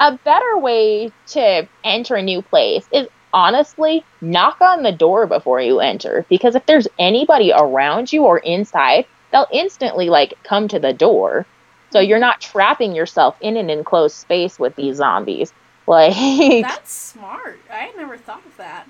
a 0.00 0.18
better 0.24 0.58
way 0.58 1.12
to 1.28 1.68
enter 1.84 2.16
a 2.16 2.22
new 2.22 2.42
place 2.42 2.86
is 2.92 3.08
honestly 3.32 4.04
knock 4.20 4.60
on 4.60 4.82
the 4.82 4.92
door 4.92 5.26
before 5.26 5.60
you 5.60 5.80
enter 5.80 6.26
because 6.28 6.54
if 6.54 6.66
there's 6.66 6.86
anybody 6.98 7.52
around 7.52 8.12
you 8.12 8.24
or 8.24 8.38
inside 8.38 9.06
they'll 9.32 9.46
instantly 9.52 10.08
like 10.08 10.34
come 10.44 10.68
to 10.68 10.78
the 10.78 10.92
door 10.92 11.46
so 11.90 12.00
you're 12.00 12.18
not 12.18 12.40
trapping 12.40 12.94
yourself 12.94 13.36
in 13.40 13.56
an 13.56 13.70
enclosed 13.70 14.16
space 14.16 14.58
with 14.58 14.76
these 14.76 14.96
zombies 14.96 15.52
like 15.86 16.62
That's 16.62 16.90
smart. 16.92 17.58
I 17.70 17.74
had 17.84 17.96
never 17.96 18.16
thought 18.16 18.44
of 18.46 18.56
that. 18.56 18.86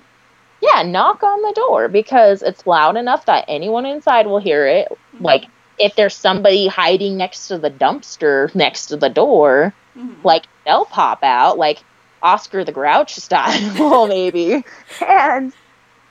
yeah 0.61 0.81
knock 0.83 1.23
on 1.23 1.41
the 1.41 1.53
door 1.55 1.87
because 1.87 2.41
it's 2.41 2.65
loud 2.65 2.95
enough 2.97 3.25
that 3.25 3.45
anyone 3.47 3.85
inside 3.85 4.27
will 4.27 4.39
hear 4.39 4.65
it 4.67 4.87
like 5.19 5.45
if 5.77 5.95
there's 5.95 6.15
somebody 6.15 6.67
hiding 6.67 7.17
next 7.17 7.47
to 7.49 7.57
the 7.57 7.69
dumpster 7.69 8.53
next 8.55 8.87
to 8.87 8.97
the 8.97 9.09
door 9.09 9.73
Mhm. 9.97 10.23
like 10.23 10.45
they'll 10.65 10.85
pop 10.85 11.23
out 11.23 11.57
like 11.57 11.79
Oscar 12.21 12.63
the 12.63 12.71
Grouch 12.71 13.15
style 13.27 14.07
maybe. 14.09 14.63
And 15.05 15.53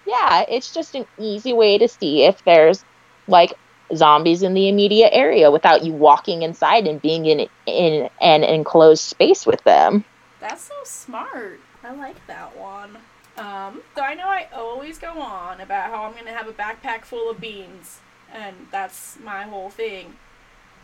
yeah, 0.06 0.44
it's 0.48 0.72
just 0.72 0.94
an 0.94 1.06
easy 1.18 1.52
way 1.52 1.78
to 1.78 1.88
see 1.88 2.22
if 2.24 2.42
there's 2.44 2.84
like 3.26 3.52
zombies 3.94 4.42
in 4.42 4.54
the 4.54 4.68
immediate 4.68 5.10
area 5.12 5.50
without 5.50 5.84
you 5.84 5.92
walking 5.92 6.42
inside 6.42 6.86
and 6.86 7.00
being 7.02 7.26
in 7.26 7.48
in 7.66 8.08
an 8.20 8.44
enclosed 8.44 9.02
space 9.02 9.44
with 9.46 9.62
them. 9.64 10.04
That's 10.44 10.64
so 10.64 10.74
smart. 10.84 11.58
I 11.82 11.94
like 11.94 12.26
that 12.26 12.54
one. 12.54 12.98
Um, 13.38 13.80
so 13.94 14.02
I 14.02 14.14
know 14.14 14.26
I 14.28 14.46
always 14.54 14.98
go 14.98 15.18
on 15.22 15.58
about 15.62 15.88
how 15.88 16.04
I'm 16.04 16.12
gonna 16.12 16.36
have 16.36 16.46
a 16.46 16.52
backpack 16.52 17.06
full 17.06 17.30
of 17.30 17.40
beans, 17.40 18.00
and 18.30 18.54
that's 18.70 19.16
my 19.24 19.44
whole 19.44 19.70
thing. 19.70 20.16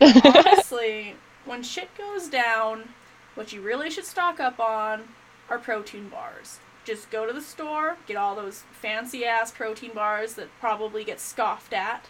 Honestly, 0.01 1.15
when 1.45 1.61
shit 1.61 1.95
goes 1.95 2.27
down, 2.27 2.89
what 3.35 3.53
you 3.53 3.61
really 3.61 3.91
should 3.91 4.05
stock 4.05 4.39
up 4.39 4.59
on 4.59 5.09
are 5.47 5.59
protein 5.59 6.09
bars. 6.09 6.57
Just 6.83 7.11
go 7.11 7.27
to 7.27 7.31
the 7.33 7.39
store, 7.39 7.97
get 8.07 8.17
all 8.17 8.35
those 8.35 8.63
fancy 8.71 9.25
ass 9.25 9.51
protein 9.51 9.91
bars 9.93 10.33
that 10.33 10.47
probably 10.59 11.03
get 11.03 11.19
scoffed 11.19 11.71
at 11.71 12.07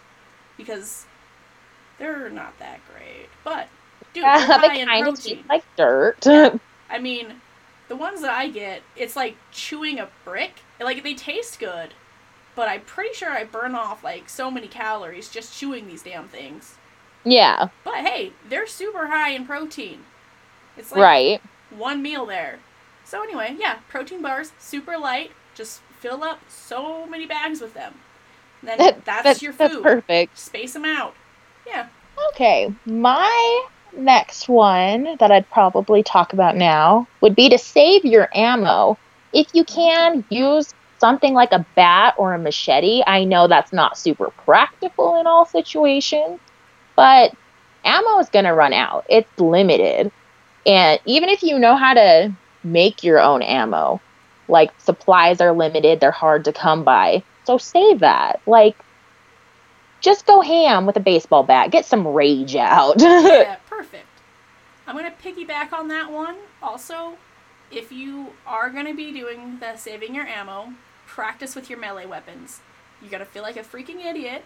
because 0.55 1.05
they're 1.99 2.29
not 2.29 2.57
that 2.59 2.79
great. 2.89 3.27
But 3.43 3.67
dude, 4.13 4.23
high 4.23 4.67
they 4.73 4.79
in 4.79 4.87
kind 4.87 5.07
of 5.09 5.21
taste 5.21 5.49
like 5.49 5.65
dirt. 5.75 6.25
Yeah. 6.25 6.57
I 6.91 6.99
mean, 6.99 7.41
the 7.87 7.95
ones 7.95 8.21
that 8.21 8.31
I 8.31 8.47
get, 8.49 8.81
it's 8.95 9.15
like 9.15 9.37
chewing 9.51 9.99
a 9.99 10.09
brick. 10.25 10.55
Like 10.79 11.03
they 11.03 11.13
taste 11.13 11.59
good, 11.59 11.93
but 12.55 12.67
I'm 12.67 12.81
pretty 12.81 13.13
sure 13.13 13.31
I 13.31 13.43
burn 13.43 13.75
off 13.75 14.03
like 14.03 14.29
so 14.29 14.51
many 14.51 14.67
calories 14.67 15.29
just 15.29 15.57
chewing 15.57 15.87
these 15.87 16.03
damn 16.03 16.27
things. 16.27 16.75
yeah, 17.23 17.69
But 17.83 18.05
hey, 18.05 18.33
they're 18.49 18.67
super 18.67 19.07
high 19.07 19.29
in 19.31 19.45
protein. 19.45 19.99
It's 20.77 20.91
like 20.91 21.01
right. 21.01 21.41
one 21.69 22.01
meal 22.01 22.25
there. 22.25 22.59
So 23.05 23.21
anyway, 23.23 23.55
yeah, 23.59 23.79
protein 23.89 24.21
bars, 24.21 24.53
super 24.59 24.97
light. 24.97 25.31
Just 25.53 25.81
fill 25.99 26.23
up 26.23 26.39
so 26.49 27.05
many 27.05 27.25
bags 27.25 27.61
with 27.61 27.73
them. 27.73 27.95
Then 28.63 28.77
That- 28.77 29.05
that's, 29.05 29.23
that's, 29.23 29.41
your 29.41 29.53
that's 29.53 29.73
food. 29.75 29.83
perfect. 29.83 30.37
Space 30.39 30.73
them 30.73 30.85
out. 30.85 31.15
Yeah. 31.67 31.87
Okay, 32.29 32.73
my 32.85 33.65
next 33.93 34.47
one 34.47 35.15
that 35.19 35.31
I'd 35.31 35.49
probably 35.49 36.03
talk 36.03 36.33
about 36.33 36.55
now 36.55 37.07
would 37.21 37.35
be 37.35 37.49
to 37.49 37.57
save 37.57 38.05
your 38.05 38.29
ammo. 38.33 38.97
If 39.33 39.47
you 39.53 39.63
can, 39.63 40.23
use 40.29 40.73
something 40.99 41.33
like 41.33 41.51
a 41.51 41.65
bat 41.75 42.15
or 42.17 42.33
a 42.33 42.39
machete. 42.39 43.01
I 43.05 43.23
know 43.23 43.47
that's 43.47 43.73
not 43.73 43.97
super 43.97 44.29
practical 44.45 45.19
in 45.19 45.27
all 45.27 45.45
situations, 45.45 46.39
but 46.95 47.33
ammo 47.83 48.19
is 48.19 48.29
going 48.29 48.45
to 48.45 48.53
run 48.53 48.73
out. 48.73 49.05
It's 49.09 49.39
limited. 49.39 50.11
And 50.65 50.99
even 51.05 51.29
if 51.29 51.43
you 51.43 51.57
know 51.57 51.75
how 51.75 51.93
to 51.95 52.33
make 52.63 53.03
your 53.03 53.19
own 53.19 53.41
ammo, 53.41 53.99
like 54.47 54.71
supplies 54.79 55.41
are 55.41 55.53
limited, 55.53 55.99
they're 55.99 56.11
hard 56.11 56.45
to 56.45 56.53
come 56.53 56.83
by. 56.83 57.23
So 57.45 57.57
save 57.57 57.99
that. 57.99 58.41
Like, 58.45 58.75
just 60.01 60.25
go 60.25 60.41
ham 60.41 60.85
with 60.85 60.97
a 60.97 60.99
baseball 60.99 61.43
bat. 61.43 61.71
Get 61.71 61.85
some 61.85 62.07
rage 62.07 62.55
out. 62.55 63.01
perfect. 63.81 64.07
I'm 64.85 64.95
gonna 64.95 65.11
piggyback 65.23 65.73
on 65.73 65.87
that 65.87 66.11
one. 66.11 66.35
Also, 66.61 67.17
if 67.71 67.91
you 67.91 68.27
are 68.45 68.69
gonna 68.69 68.93
be 68.93 69.11
doing 69.11 69.57
the 69.59 69.75
saving 69.75 70.13
your 70.13 70.25
ammo, 70.27 70.73
practice 71.07 71.55
with 71.55 71.67
your 71.69 71.79
melee 71.79 72.05
weapons. 72.05 72.59
You're 73.01 73.09
gonna 73.09 73.25
feel 73.25 73.41
like 73.41 73.57
a 73.57 73.61
freaking 73.63 74.05
idiot, 74.05 74.43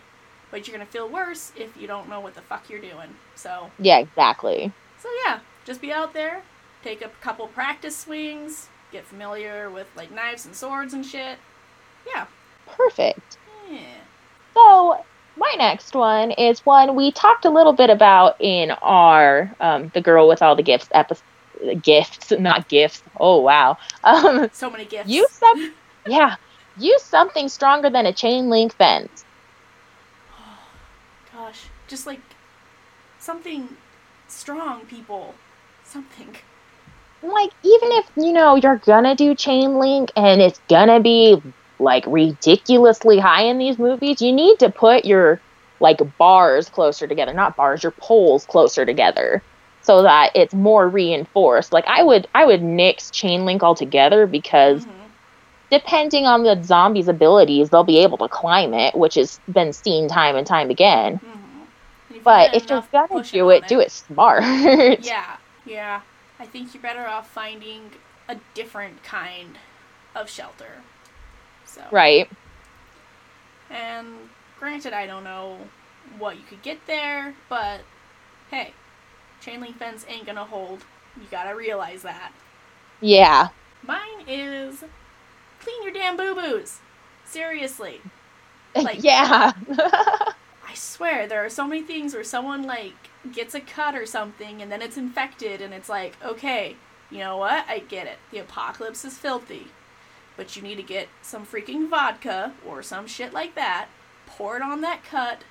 but 0.52 0.66
you're 0.68 0.78
gonna 0.78 0.90
feel 0.90 1.10
worse 1.10 1.52
if 1.58 1.76
you 1.76 1.86
don't 1.86 2.08
know 2.08 2.22
what 2.22 2.34
the 2.36 2.42
fuck 2.42 2.70
you're 2.70 2.80
doing. 2.80 3.16
So, 3.36 3.72
yeah, 3.78 3.98
exactly. 4.00 4.72
so 5.02 5.10
yeah, 5.26 5.40
just 5.66 5.82
be 5.82 5.92
out 5.92 6.14
there, 6.14 6.42
take 6.82 7.02
a 7.02 7.10
couple 7.20 7.48
practice 7.48 7.98
swings, 7.98 8.70
get 8.94 9.06
familiar 9.06 9.70
with 9.70 9.88
like 9.98 10.12
knives 10.14 10.46
and 10.46 10.56
swords 10.56 10.94
and 10.94 11.06
shit. 11.06 11.40
Yeah, 12.08 12.28
Perfect. 12.68 13.38
yeah. 13.70 13.80
So, 14.54 15.04
my 15.38 15.54
next 15.58 15.94
one 15.96 16.32
is 16.32 16.66
one 16.66 16.96
we 16.96 17.12
talked 17.12 17.46
a 17.46 17.50
little 17.50 17.74
bit 17.74 17.90
about 17.90 18.36
in 18.40 18.72
our 18.72 19.54
um, 19.60 19.92
The 19.94 20.02
Girl 20.02 20.28
with 20.28 20.42
All 20.42 20.56
the 20.56 20.64
Gifts 20.64 20.90
episode. 20.92 21.24
Gifts, 21.82 22.32
not 22.32 22.68
gifts. 22.68 23.02
Oh, 23.20 23.40
wow. 23.42 23.78
Um, 24.04 24.50
So 24.54 24.70
many 24.70 24.86
gifts. 24.86 25.10
use 25.10 25.32
some, 25.32 25.74
yeah, 26.06 26.36
use 26.78 27.02
something 27.02 27.48
stronger 27.50 27.90
than 27.90 28.06
a 28.06 28.14
chain 28.14 28.50
link 28.50 28.74
fence. 28.76 29.24
Gosh, 31.34 31.64
just 31.88 32.06
like 32.06 32.20
something 33.20 33.70
strong, 34.28 34.82
people. 34.86 35.34
Something. 35.84 36.36
like 37.22 37.52
even 37.64 37.90
if 37.94 38.10
you 38.18 38.34
know 38.34 38.56
you're 38.56 38.78
gonna 38.78 39.16
do 39.16 39.34
chain 39.36 39.78
link 39.80 40.12
and 40.16 40.42
it's 40.42 40.60
gonna 40.68 41.00
be 41.00 41.42
like 41.80 42.04
ridiculously 42.08 43.20
high 43.20 43.44
in 43.44 43.58
these 43.58 43.78
movies 43.78 44.22
you 44.22 44.32
need 44.32 44.58
to 44.60 44.72
put 44.72 45.06
your 45.06 45.42
like 45.80 46.00
bars 46.18 46.70
closer 46.70 47.08
together 47.08 47.34
not 47.34 47.56
bars 47.58 47.84
your 47.84 47.94
poles 48.02 48.46
closer 48.46 48.86
together 48.86 49.44
so 49.82 50.04
that 50.04 50.32
it's 50.36 50.54
more 50.54 50.88
reinforced 50.90 51.74
like 51.74 51.86
i 51.88 52.02
would 52.02 52.28
i 52.34 52.46
would 52.46 52.64
nix 52.64 53.12
chain 53.12 53.46
link 53.46 53.64
altogether 53.64 54.26
because 54.26 54.86
Mhm. 54.86 54.92
depending 55.72 56.26
on 56.26 56.44
the 56.44 56.62
zombie's 56.64 57.08
abilities 57.08 57.70
they'll 57.70 57.84
be 57.84 58.00
able 58.04 58.18
to 58.18 58.30
climb 58.30 58.74
it 58.74 58.96
which 58.96 59.16
has 59.16 59.40
been 59.52 59.74
seen 59.74 60.08
time 60.08 60.36
and 60.36 60.48
time 60.48 60.70
again 60.70 61.20
Mhm. 61.24 62.22
But 62.24 62.54
if 62.54 62.70
you're 62.70 62.84
gonna 62.92 63.24
do 63.32 63.46
on 63.48 63.56
it 63.56 63.68
do 63.68 63.80
it 63.80 63.92
smart 63.92 64.44
Yeah, 65.02 65.38
yeah. 65.66 66.02
I 66.40 66.46
think 66.46 66.74
you're 66.74 66.82
better 66.84 67.06
off 67.06 67.30
finding 67.30 67.92
a 68.28 68.38
different 68.54 69.04
kind 69.04 69.58
of 70.16 70.30
shelter. 70.30 70.82
So 71.66 71.82
Right. 71.92 72.30
And 73.70 74.08
granted, 74.60 74.94
I 74.94 75.06
don't 75.06 75.24
know 75.24 75.58
what 76.18 76.38
you 76.38 76.44
could 76.48 76.62
get 76.62 76.86
there, 76.88 77.34
but 77.50 77.82
hey, 78.52 78.74
chain 79.42 79.62
link 79.62 79.78
fence 79.78 80.06
ain't 80.08 80.26
gonna 80.26 80.46
hold. 80.46 80.84
You 81.18 81.24
gotta 81.32 81.56
realize 81.56 82.04
that. 82.04 82.32
Yeah. 83.02 83.50
Mine 83.86 84.26
is 84.28 84.84
clean 85.60 85.84
your 85.84 85.94
damn 85.94 86.18
boo 86.18 86.36
boos. 86.36 86.80
Seriously. 87.26 88.02
Like- 88.76 89.04
yeah. 89.04 89.54
I 89.80 90.74
swear, 90.74 91.28
there 91.28 91.46
are 91.46 91.50
so 91.50 91.66
many 91.66 91.82
things 91.82 92.14
where 92.14 92.26
someone, 92.26 92.64
like, 92.64 92.92
gets 93.32 93.56
a 93.56 93.62
cut 93.62 93.96
or 93.96 94.06
something 94.06 94.62
and 94.62 94.70
then 94.70 94.82
it's 94.82 94.98
infected 94.98 95.62
and 95.62 95.74
it's 95.74 95.88
like, 95.88 96.18
okay, 96.22 96.76
you 97.10 97.20
know 97.20 97.38
what? 97.38 97.66
I 97.70 97.80
get 97.80 98.06
it. 98.08 98.18
The 98.32 98.40
apocalypse 98.40 99.06
is 99.06 99.18
filthy. 99.18 99.68
But 100.38 100.56
you 100.56 100.62
need 100.62 100.76
to 100.76 100.84
get 100.84 101.08
some 101.22 101.46
freaking 101.46 101.90
vodka 101.90 102.54
or 102.68 102.84
some 102.84 103.08
shit 103.08 103.34
like 103.34 103.56
that, 103.56 103.88
pour 104.26 104.58
it 104.58 104.62
on 104.62 104.82
that 104.82 105.04
cut, 105.04 105.44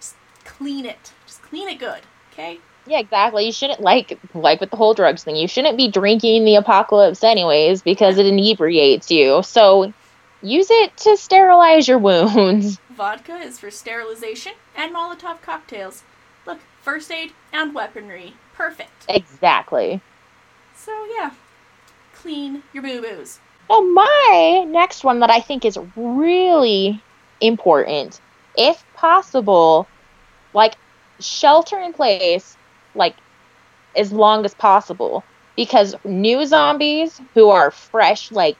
just 0.00 0.16
clean 0.44 0.86
it. 0.86 1.12
Just 1.26 1.42
clean 1.42 1.68
it 1.68 1.78
good, 1.78 2.00
okay? 2.32 2.60
yeah, 2.86 2.98
exactly. 2.98 3.46
You 3.46 3.52
shouldn't 3.52 3.80
like 3.80 4.18
like 4.34 4.60
with 4.60 4.70
the 4.70 4.76
whole 4.76 4.94
drugs 4.94 5.24
thing. 5.24 5.36
You 5.36 5.48
shouldn't 5.48 5.76
be 5.76 5.88
drinking 5.88 6.44
the 6.44 6.56
apocalypse 6.56 7.22
anyways 7.22 7.82
because 7.82 8.18
it 8.18 8.26
inebriates 8.26 9.10
you. 9.10 9.42
So 9.42 9.92
use 10.42 10.70
it 10.70 10.96
to 10.98 11.16
sterilize 11.16 11.86
your 11.86 11.98
wounds. 11.98 12.78
Vodka 12.90 13.36
is 13.36 13.58
for 13.58 13.70
sterilization 13.70 14.52
and 14.76 14.94
Molotov 14.94 15.40
cocktails. 15.42 16.02
Look, 16.46 16.58
first 16.82 17.10
aid 17.10 17.32
and 17.52 17.74
weaponry. 17.74 18.34
Perfect. 18.54 19.06
Exactly. 19.08 20.00
So, 20.74 21.06
yeah, 21.16 21.32
clean 22.14 22.62
your 22.72 22.82
boo 22.82 23.02
boos. 23.02 23.38
Now, 23.70 23.80
my 23.82 24.64
next 24.66 25.04
one 25.04 25.20
that 25.20 25.30
I 25.30 25.40
think 25.40 25.64
is 25.64 25.78
really 25.94 27.00
important, 27.40 28.20
if 28.58 28.84
possible, 28.94 29.86
like 30.52 30.74
shelter 31.20 31.78
in 31.78 31.92
place, 31.92 32.56
like 32.96 33.14
as 33.94 34.10
long 34.12 34.44
as 34.44 34.54
possible, 34.54 35.22
because 35.54 35.94
new 36.04 36.44
zombies 36.46 37.20
who 37.34 37.50
are 37.50 37.70
fresh, 37.70 38.32
like 38.32 38.56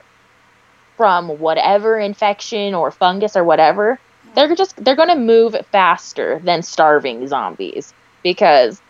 from 0.96 1.40
whatever 1.40 1.99
infection 1.99 2.75
or 2.75 2.92
fungus 2.92 3.37
or 3.37 3.42
whatever, 3.42 3.99
they're 4.37 4.55
just 4.55 4.77
they're 4.77 4.94
going 4.94 5.09
to 5.09 5.16
move 5.16 5.57
faster 5.73 6.40
than 6.44 6.62
starving 6.62 7.27
zombies. 7.27 7.92
Because 8.23 8.81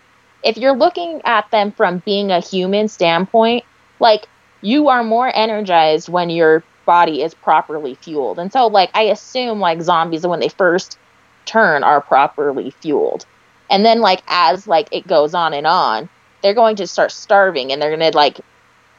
if 0.44 0.58
you're 0.58 0.76
looking 0.76 1.22
at 1.24 1.50
them 1.50 1.72
from 1.72 2.02
being 2.04 2.30
a 2.30 2.40
human 2.40 2.88
standpoint, 2.88 3.64
like 4.00 4.28
you 4.60 4.88
are 4.88 5.02
more 5.02 5.30
energized 5.34 6.08
when 6.08 6.30
your 6.30 6.62
body 6.86 7.22
is 7.22 7.34
properly 7.34 7.94
fueled. 7.94 8.38
And 8.38 8.52
so 8.52 8.66
like 8.66 8.90
I 8.94 9.02
assume 9.02 9.60
like 9.60 9.82
zombies 9.82 10.26
when 10.26 10.40
they 10.40 10.48
first 10.48 10.98
turn 11.46 11.82
are 11.84 12.00
properly 12.00 12.70
fueled. 12.70 13.26
And 13.70 13.84
then 13.84 14.00
like 14.00 14.22
as 14.26 14.66
like 14.66 14.88
it 14.92 15.06
goes 15.06 15.34
on 15.34 15.54
and 15.54 15.66
on, 15.66 16.08
they're 16.42 16.54
going 16.54 16.76
to 16.76 16.86
start 16.86 17.12
starving 17.12 17.72
and 17.72 17.80
they're 17.80 17.96
going 17.96 18.10
to 18.10 18.16
like 18.16 18.40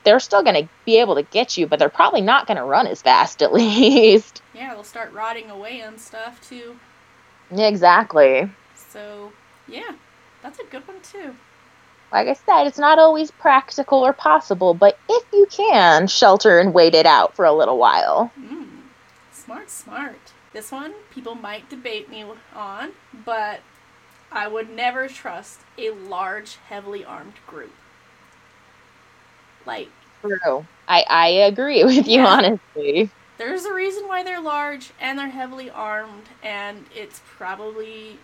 they're 0.04 0.20
still 0.20 0.44
going 0.44 0.64
to 0.64 0.70
be 0.86 1.00
able 1.00 1.16
to 1.16 1.24
get 1.24 1.58
you, 1.58 1.68
but 1.68 1.78
they're 1.78 1.90
probably 1.90 2.22
not 2.22 2.48
going 2.48 2.58
to 2.58 2.64
run 2.64 2.88
as 2.88 3.02
fast 3.02 3.42
at 3.44 3.54
least. 3.54 4.42
Yeah, 4.54 4.74
they'll 4.74 4.84
start 4.84 5.14
rotting 5.14 5.50
away 5.50 5.82
and 5.82 6.00
stuff 6.00 6.48
too. 6.48 6.78
exactly. 7.52 8.50
So, 8.76 9.32
yeah, 9.68 9.96
that's 10.42 10.60
a 10.60 10.64
good 10.64 10.88
one 10.88 11.02
too. 11.02 11.36
Like 12.12 12.28
I 12.28 12.34
said, 12.34 12.66
it's 12.68 12.78
not 12.80 13.00
always 13.00 13.32
practical 13.32 14.00
or 14.06 14.14
possible, 14.14 14.74
but 14.74 14.98
if 15.10 15.24
you 15.32 15.48
can, 15.50 16.08
shelter 16.08 16.60
and 16.60 16.74
wait 16.74 16.94
it 16.94 17.06
out 17.06 17.36
for 17.36 17.46
a 17.46 17.54
little 17.54 17.78
while. 17.78 18.32
Mm, 18.40 18.68
smart, 19.32 19.70
smart. 19.70 20.34
This 20.54 20.72
one, 20.72 20.94
people 21.14 21.36
might 21.36 21.70
debate 21.70 22.10
me 22.10 22.26
on, 22.54 22.92
but 23.26 23.62
I 24.32 24.48
would 24.48 24.70
never 24.70 25.08
trust 25.08 25.62
a 25.78 25.92
large, 25.92 26.58
heavily 26.68 27.06
armed 27.06 27.34
group. 27.48 27.72
Like, 29.66 29.90
True. 30.22 30.66
I, 30.88 31.06
I 31.10 31.28
agree 31.30 31.84
with 31.86 32.08
you, 32.08 32.22
Yeah. 32.22 32.28
honestly. 32.28 33.10
there's 33.38 33.66
a 33.66 33.74
reason 33.74 34.08
why 34.08 34.24
they're 34.24 34.42
large 34.42 34.92
and 35.00 35.18
they're 35.18 35.30
heavily 35.30 35.70
armed, 35.70 36.26
and 36.44 36.86
it's 36.96 37.22
probably 37.38 38.18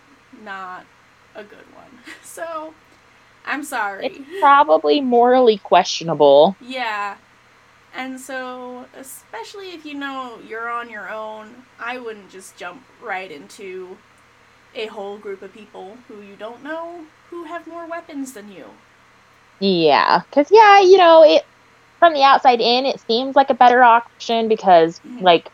not 0.44 0.84
a 1.34 1.42
good 1.42 1.66
one. 1.74 1.98
So, 2.22 2.74
I'm 3.48 3.64
sorry. 3.64 4.06
It's 4.06 4.18
probably 4.40 5.00
morally 5.00 5.58
questionable. 5.58 6.56
Yeah. 6.60 7.16
And 7.94 8.20
so, 8.20 8.84
especially 8.96 9.70
if 9.70 9.84
you 9.84 9.94
know 9.94 10.38
you're 10.46 10.68
on 10.68 10.90
your 10.90 11.10
own, 11.10 11.64
I 11.80 11.98
wouldn't 11.98 12.30
just 12.30 12.56
jump 12.56 12.82
right 13.02 13.30
into 13.30 13.96
a 14.74 14.86
whole 14.86 15.16
group 15.18 15.42
of 15.42 15.52
people 15.52 15.96
who 16.06 16.20
you 16.20 16.36
don't 16.36 16.62
know 16.62 17.06
who 17.30 17.44
have 17.44 17.66
more 17.66 17.86
weapons 17.86 18.34
than 18.34 18.52
you. 18.52 18.66
Yeah, 19.60 20.20
because 20.28 20.48
yeah, 20.50 20.80
you 20.80 20.98
know, 20.98 21.24
it 21.24 21.44
from 21.98 22.12
the 22.14 22.22
outside 22.22 22.60
in, 22.60 22.86
it 22.86 23.00
seems 23.00 23.34
like 23.34 23.50
a 23.50 23.54
better 23.54 23.82
option 23.82 24.48
because 24.48 25.00
Mhm. 25.00 25.22
like 25.22 25.50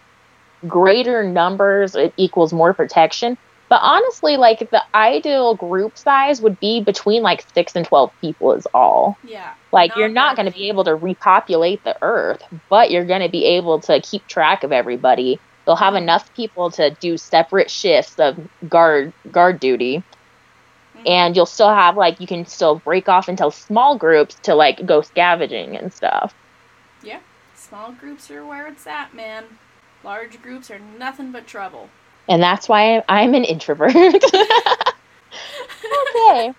greater 0.68 1.22
numbers 1.22 1.94
it 1.94 2.12
equals 2.16 2.52
more 2.52 2.74
protection. 2.74 3.38
But 3.74 3.80
honestly, 3.82 4.36
like 4.36 4.70
the 4.70 4.84
ideal 4.94 5.56
group 5.56 5.98
size 5.98 6.40
would 6.40 6.60
be 6.60 6.80
between 6.80 7.24
like 7.24 7.44
six 7.54 7.74
and 7.74 7.84
twelve 7.84 8.12
people 8.20 8.52
is 8.52 8.68
all. 8.72 9.18
Yeah. 9.24 9.52
Like 9.72 9.96
you're 9.96 10.08
not 10.08 10.36
going 10.36 10.46
to 10.46 10.56
be 10.56 10.68
able 10.68 10.84
to 10.84 10.94
repopulate 10.94 11.82
the 11.82 11.96
earth, 12.00 12.40
but 12.70 12.92
you're 12.92 13.04
going 13.04 13.22
to 13.22 13.28
be 13.28 13.44
able 13.44 13.80
to 13.80 14.00
keep 14.00 14.24
track 14.28 14.62
of 14.62 14.70
everybody. 14.70 15.40
They'll 15.66 15.74
have 15.74 15.96
enough 15.96 16.32
people 16.34 16.70
to 16.70 16.90
do 17.00 17.16
separate 17.16 17.68
shifts 17.68 18.16
of 18.20 18.38
guard 18.68 19.12
guard 19.32 19.58
duty 19.58 20.04
Mhm. 20.96 21.08
and 21.08 21.34
you'll 21.34 21.44
still 21.44 21.74
have 21.74 21.96
like 21.96 22.20
you 22.20 22.28
can 22.28 22.46
still 22.46 22.76
break 22.76 23.08
off 23.08 23.28
into 23.28 23.50
small 23.50 23.98
groups 23.98 24.36
to 24.44 24.54
like 24.54 24.86
go 24.86 25.00
scavenging 25.00 25.76
and 25.76 25.92
stuff. 25.92 26.32
Yeah. 27.02 27.18
Small 27.56 27.90
groups 27.90 28.30
are 28.30 28.46
where 28.46 28.68
it's 28.68 28.86
at, 28.86 29.14
man. 29.14 29.58
Large 30.04 30.40
groups 30.42 30.70
are 30.70 30.78
nothing 30.78 31.32
but 31.32 31.48
trouble. 31.48 31.90
And 32.28 32.42
that's 32.42 32.68
why 32.68 33.02
I'm 33.08 33.34
an 33.34 33.44
introvert. 33.44 33.94
okay. 36.16 36.54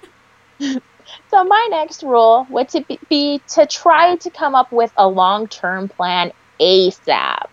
So 1.29 1.43
my 1.43 1.67
next 1.71 2.03
rule 2.03 2.45
would 2.49 2.69
to 2.69 2.81
be, 2.81 2.99
be 3.09 3.41
to 3.49 3.65
try 3.65 4.15
to 4.17 4.29
come 4.29 4.55
up 4.55 4.71
with 4.71 4.91
a 4.95 5.07
long-term 5.07 5.89
plan 5.89 6.31
ASAP. 6.59 7.47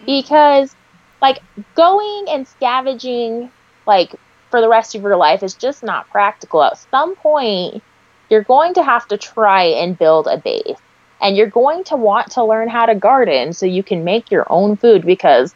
Mm. 0.00 0.06
Because 0.06 0.74
like 1.20 1.40
going 1.74 2.26
and 2.28 2.46
scavenging 2.46 3.50
like 3.86 4.14
for 4.50 4.60
the 4.60 4.68
rest 4.68 4.94
of 4.94 5.02
your 5.02 5.16
life 5.16 5.42
is 5.42 5.54
just 5.54 5.82
not 5.82 6.08
practical. 6.10 6.62
At 6.62 6.78
some 6.90 7.16
point, 7.16 7.82
you're 8.28 8.42
going 8.42 8.74
to 8.74 8.82
have 8.82 9.06
to 9.08 9.16
try 9.16 9.64
and 9.64 9.98
build 9.98 10.26
a 10.26 10.36
base. 10.36 10.78
And 11.20 11.36
you're 11.36 11.50
going 11.50 11.84
to 11.84 11.96
want 11.96 12.32
to 12.32 12.44
learn 12.44 12.68
how 12.68 12.86
to 12.86 12.94
garden 12.94 13.52
so 13.52 13.64
you 13.64 13.82
can 13.82 14.04
make 14.04 14.30
your 14.30 14.44
own 14.50 14.76
food 14.76 15.06
because 15.06 15.54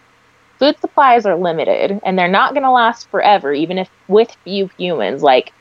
food 0.58 0.78
supplies 0.80 1.26
are 1.26 1.36
limited 1.36 2.00
and 2.04 2.18
they're 2.18 2.28
not 2.28 2.52
going 2.52 2.62
to 2.62 2.70
last 2.70 3.08
forever, 3.10 3.52
even 3.52 3.78
if 3.78 3.90
with 4.08 4.36
few 4.44 4.70
humans. 4.78 5.22
Like, 5.22 5.52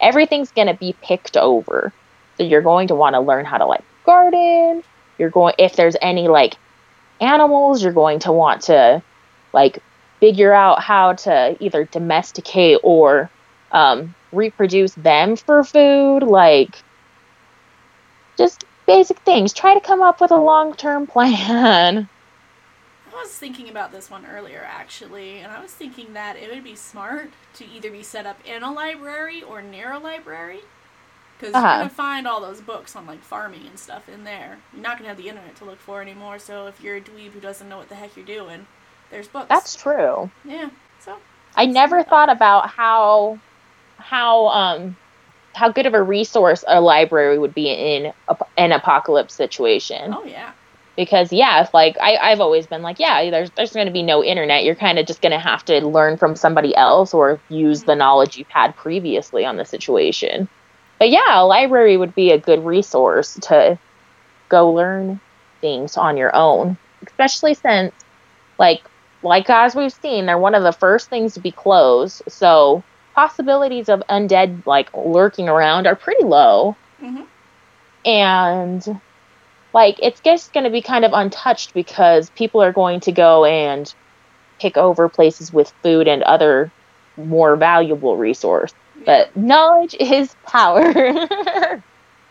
everything's 0.00 0.52
going 0.52 0.68
to 0.68 0.74
be 0.74 0.94
picked 1.02 1.36
over. 1.36 1.92
So 2.36 2.44
you're 2.44 2.62
going 2.62 2.88
to 2.88 2.94
want 2.94 3.14
to 3.14 3.20
learn 3.20 3.44
how 3.44 3.58
to 3.58 3.66
like 3.66 3.82
garden. 4.04 4.82
You're 5.18 5.30
going, 5.30 5.54
if 5.58 5.76
there's 5.76 5.96
any 6.00 6.28
like 6.28 6.56
animals, 7.20 7.82
you're 7.82 7.92
going 7.92 8.20
to 8.20 8.32
want 8.32 8.62
to 8.62 9.02
like 9.52 9.82
figure 10.20 10.52
out 10.52 10.80
how 10.80 11.14
to 11.14 11.56
either 11.60 11.84
domesticate 11.84 12.80
or 12.82 13.30
um, 13.72 14.14
reproduce 14.32 14.94
them 14.94 15.36
for 15.36 15.64
food. 15.64 16.20
Like, 16.20 16.82
just 18.36 18.64
basic 18.86 19.18
things. 19.20 19.52
Try 19.52 19.74
to 19.74 19.80
come 19.80 20.02
up 20.02 20.20
with 20.20 20.30
a 20.30 20.36
long 20.36 20.74
term 20.74 21.06
plan. 21.08 22.08
I 23.16 23.22
was 23.22 23.30
thinking 23.30 23.68
about 23.68 23.92
this 23.92 24.10
one 24.10 24.26
earlier, 24.26 24.64
actually, 24.68 25.38
and 25.38 25.50
I 25.50 25.60
was 25.62 25.72
thinking 25.72 26.12
that 26.12 26.36
it 26.36 26.52
would 26.52 26.64
be 26.64 26.76
smart 26.76 27.30
to 27.54 27.66
either 27.66 27.90
be 27.90 28.02
set 28.02 28.26
up 28.26 28.38
in 28.46 28.62
a 28.62 28.72
library 28.72 29.42
or 29.42 29.62
near 29.62 29.92
a 29.92 29.98
library. 29.98 30.60
Because 31.38 31.54
Uh-huh. 31.54 31.66
you're 31.66 31.76
going 31.78 31.88
to 31.90 31.94
find 31.94 32.26
all 32.26 32.40
those 32.40 32.60
books 32.60 32.96
on, 32.96 33.06
like, 33.06 33.22
farming 33.22 33.66
and 33.66 33.78
stuff 33.78 34.08
in 34.08 34.24
there. 34.24 34.58
You're 34.72 34.82
not 34.82 34.98
going 34.98 35.04
to 35.04 35.08
have 35.08 35.18
the 35.18 35.28
internet 35.28 35.56
to 35.56 35.64
look 35.64 35.78
for 35.78 36.00
anymore, 36.00 36.38
so 36.38 36.66
if 36.66 36.80
you're 36.82 36.96
a 36.96 37.00
dweeb 37.00 37.32
who 37.32 37.40
doesn't 37.40 37.68
know 37.68 37.78
what 37.78 37.88
the 37.88 37.94
heck 37.94 38.16
you're 38.16 38.24
doing, 38.26 38.66
there's 39.10 39.28
books. 39.28 39.48
That's 39.48 39.74
true. 39.76 40.30
Yeah, 40.44 40.70
so. 40.98 41.16
I 41.54 41.66
never 41.66 42.02
thought 42.02 42.28
about 42.30 42.70
how 42.70 43.38
how 43.98 44.48
um 44.48 44.96
how 45.54 45.70
good 45.70 45.86
of 45.86 45.94
a 45.94 46.02
resource 46.02 46.64
a 46.68 46.80
library 46.82 47.38
would 47.38 47.54
be 47.54 47.70
in 47.70 48.12
a, 48.28 48.36
an 48.58 48.72
apocalypse 48.72 49.32
situation. 49.34 50.12
Oh, 50.12 50.24
yeah. 50.24 50.52
Because 50.96 51.32
yeah, 51.32 51.62
if 51.62 51.74
like 51.74 51.96
I, 52.00 52.16
I've 52.16 52.40
always 52.40 52.66
been 52.66 52.82
like, 52.82 52.98
yeah, 52.98 53.30
there's 53.30 53.50
there's 53.56 53.72
gonna 53.72 53.90
be 53.90 54.02
no 54.02 54.24
internet. 54.24 54.64
You're 54.64 54.74
kinda 54.76 55.04
just 55.04 55.22
gonna 55.22 55.38
have 55.38 55.64
to 55.66 55.86
learn 55.86 56.16
from 56.18 56.36
somebody 56.36 56.74
else 56.76 57.14
or 57.14 57.42
use 57.48 57.84
the 57.84 57.96
knowledge 57.96 58.36
you've 58.36 58.48
had 58.50 58.76
previously 58.76 59.44
on 59.44 59.56
the 59.56 59.64
situation. 59.66 60.48
But 60.98 61.10
yeah, 61.10 61.40
a 61.42 61.44
library 61.44 61.96
would 61.96 62.14
be 62.14 62.32
a 62.32 62.40
good 62.40 62.64
resource 62.64 63.34
to 63.44 63.78
go 64.50 64.72
learn 64.72 65.20
things 65.60 65.96
on 65.96 66.16
your 66.16 66.34
own, 66.34 66.78
especially 67.06 67.54
since, 67.54 67.94
like, 68.58 68.80
like 69.22 69.48
as 69.50 69.74
we've 69.76 69.92
seen, 69.92 70.26
they're 70.26 70.38
one 70.38 70.54
of 70.54 70.62
the 70.62 70.72
first 70.72 71.08
things 71.10 71.34
to 71.34 71.40
be 71.40 71.52
closed. 71.52 72.22
So 72.28 72.84
possibilities 73.14 73.88
of 73.88 74.02
undead 74.10 74.64
like 74.66 74.90
lurking 74.94 75.48
around 75.48 75.86
are 75.86 75.96
pretty 75.96 76.24
low, 76.24 76.78
hmm 77.00 77.24
and 78.04 78.82
like 79.76 79.98
it's 80.00 80.22
just 80.22 80.54
going 80.54 80.64
to 80.64 80.70
be 80.70 80.80
kind 80.80 81.04
of 81.04 81.12
untouched 81.12 81.74
because 81.74 82.30
people 82.30 82.62
are 82.62 82.72
going 82.72 82.98
to 83.00 83.12
go 83.12 83.44
and 83.44 83.94
pick 84.58 84.78
over 84.78 85.06
places 85.10 85.52
with 85.52 85.70
food 85.82 86.08
and 86.08 86.22
other 86.22 86.72
more 87.18 87.56
valuable 87.56 88.16
resource. 88.16 88.72
But 89.04 89.36
knowledge 89.36 89.94
is 90.00 90.34
power. 90.46 90.80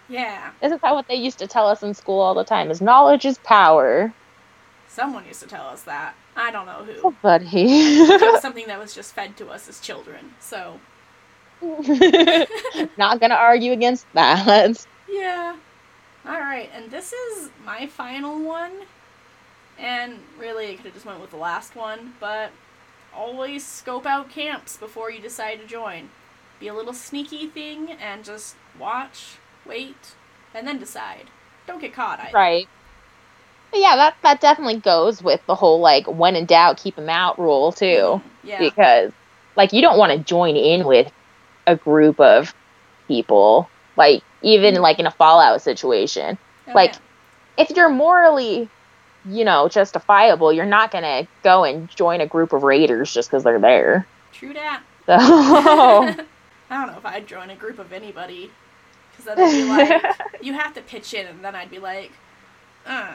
yeah, 0.09 0.49
Isn't 0.63 0.81
that 0.81 0.95
what 0.95 1.07
they 1.07 1.13
used 1.13 1.37
to 1.37 1.45
tell 1.45 1.67
us 1.67 1.83
in 1.83 1.93
school 1.93 2.19
all 2.19 2.33
the 2.33 2.43
time? 2.43 2.71
Is 2.71 2.81
knowledge 2.81 3.25
is 3.25 3.37
power. 3.37 4.11
someone 4.87 5.23
used 5.27 5.43
to 5.43 5.47
tell 5.47 5.67
us 5.67 5.83
that. 5.83 6.15
I 6.35 6.49
don't 6.49 6.65
know 6.65 6.83
who. 6.83 6.99
Oh, 7.03 7.15
buddy. 7.21 7.45
It 7.55 8.41
something 8.41 8.65
that 8.65 8.79
was 8.79 8.95
just 8.95 9.13
fed 9.13 9.37
to 9.37 9.49
us 9.49 9.69
as 9.69 9.79
children. 9.79 10.33
So 10.39 10.79
Not 12.97 13.19
gonna 13.19 13.35
argue 13.35 13.71
against 13.71 14.11
that. 14.13 14.83
yeah. 15.07 15.55
All 16.27 16.39
right, 16.39 16.69
and 16.73 16.89
this 16.89 17.13
is 17.13 17.49
my 17.63 17.87
final 17.87 18.39
one. 18.39 18.71
And 19.77 20.19
really, 20.39 20.71
I 20.71 20.75
could 20.75 20.85
have 20.85 20.93
just 20.93 21.05
went 21.05 21.19
with 21.19 21.31
the 21.31 21.37
last 21.37 21.75
one, 21.75 22.13
but 22.19 22.51
always 23.13 23.65
scope 23.65 24.05
out 24.05 24.29
camps 24.29 24.77
before 24.77 25.11
you 25.11 25.19
decide 25.21 25.59
to 25.59 25.67
join. 25.67 26.09
Be 26.59 26.67
a 26.67 26.73
little 26.73 26.93
sneaky 26.93 27.47
thing 27.47 27.91
and 27.91 28.23
just 28.23 28.55
watch, 28.79 29.35
wait, 29.65 30.15
and 30.53 30.65
then 30.67 30.79
decide. 30.79 31.25
Don't 31.67 31.81
get 31.81 31.93
caught 31.93 32.19
either. 32.19 32.31
Right. 32.33 32.67
But 33.71 33.81
yeah, 33.81 33.95
that 33.97 34.15
that 34.23 34.39
definitely 34.39 34.79
goes 34.79 35.21
with 35.21 35.45
the 35.47 35.55
whole 35.55 35.79
like 35.79 36.05
when 36.07 36.35
in 36.35 36.45
doubt, 36.45 36.77
keep 36.77 36.95
them 36.95 37.09
out 37.09 37.37
rule 37.37 37.71
too. 37.73 37.85
Mhm, 37.85 38.21
Yeah. 38.43 38.59
Because 38.59 39.11
like 39.57 39.73
you 39.73 39.81
don't 39.81 39.97
want 39.97 40.13
to 40.13 40.19
join 40.19 40.55
in 40.55 40.85
with 40.85 41.11
a 41.67 41.75
group 41.75 42.19
of 42.19 42.53
people. 43.07 43.69
Like 43.97 44.23
even 44.41 44.75
like 44.75 44.99
in 44.99 45.05
a 45.07 45.11
fallout 45.11 45.61
situation. 45.61 46.37
Oh, 46.67 46.71
like- 46.73 46.93
yeah. 46.93 46.99
If 47.57 47.69
you're 47.69 47.89
morally, 47.89 48.69
you 49.25 49.45
know, 49.45 49.69
justifiable, 49.69 50.51
you're 50.51 50.65
not 50.65 50.91
gonna 50.91 51.25
go 51.41 51.63
and 51.63 51.89
join 51.89 52.19
a 52.19 52.27
group 52.27 52.51
of 52.51 52.63
raiders 52.63 53.13
just 53.13 53.29
because 53.29 53.43
they're 53.45 53.59
there. 53.59 54.05
True 54.33 54.53
that. 54.53 54.83
So 55.05 55.13
I 55.17 56.15
don't 56.69 56.87
know 56.87 56.97
if 56.97 57.05
I'd 57.05 57.25
join 57.27 57.49
a 57.49 57.55
group 57.55 57.79
of 57.79 57.93
anybody. 57.93 58.51
Because 59.11 59.25
then 59.25 59.37
they'd 59.37 59.63
be 59.63 59.69
like, 59.69 60.15
you 60.41 60.53
have 60.53 60.73
to 60.73 60.81
pitch 60.81 61.13
in, 61.13 61.25
and 61.27 61.45
then 61.45 61.55
I'd 61.55 61.71
be 61.71 61.79
like, 61.79 62.11
uh. 62.85 63.13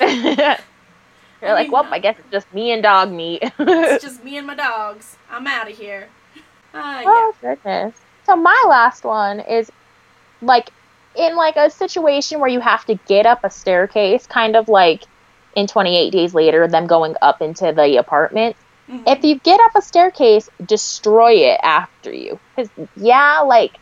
You're 0.00 1.50
I 1.50 1.52
like, 1.54 1.72
well, 1.72 1.88
I 1.90 1.98
guess 1.98 2.18
it's 2.18 2.30
just 2.30 2.52
me 2.54 2.70
and 2.70 2.84
Dogmeat. 2.84 3.52
It's 3.58 4.04
just 4.04 4.22
me 4.22 4.36
and 4.36 4.46
my 4.46 4.54
dogs. 4.54 5.16
I'm 5.30 5.46
out 5.46 5.70
of 5.70 5.76
here. 5.76 6.08
Uh, 6.74 7.00
yeah. 7.00 7.02
Oh 7.06 7.34
goodness. 7.40 7.94
So 8.30 8.36
my 8.36 8.64
last 8.68 9.02
one 9.04 9.40
is 9.40 9.68
like 10.40 10.70
in 11.16 11.34
like 11.34 11.56
a 11.56 11.68
situation 11.68 12.38
where 12.38 12.48
you 12.48 12.60
have 12.60 12.84
to 12.84 12.94
get 13.08 13.26
up 13.26 13.40
a 13.42 13.50
staircase, 13.50 14.24
kind 14.28 14.54
of 14.54 14.68
like 14.68 15.02
in 15.56 15.66
28 15.66 16.10
days 16.10 16.32
later, 16.32 16.68
them 16.68 16.86
going 16.86 17.16
up 17.22 17.42
into 17.42 17.72
the 17.72 17.96
apartment. 17.98 18.54
Mhm. 18.88 19.02
If 19.08 19.24
you 19.24 19.40
get 19.40 19.58
up 19.58 19.72
a 19.74 19.82
staircase, 19.82 20.48
destroy 20.64 21.32
it 21.50 21.58
after 21.60 22.12
you. 22.12 22.38
Because 22.54 22.70
yeah, 22.94 23.40
like 23.40 23.76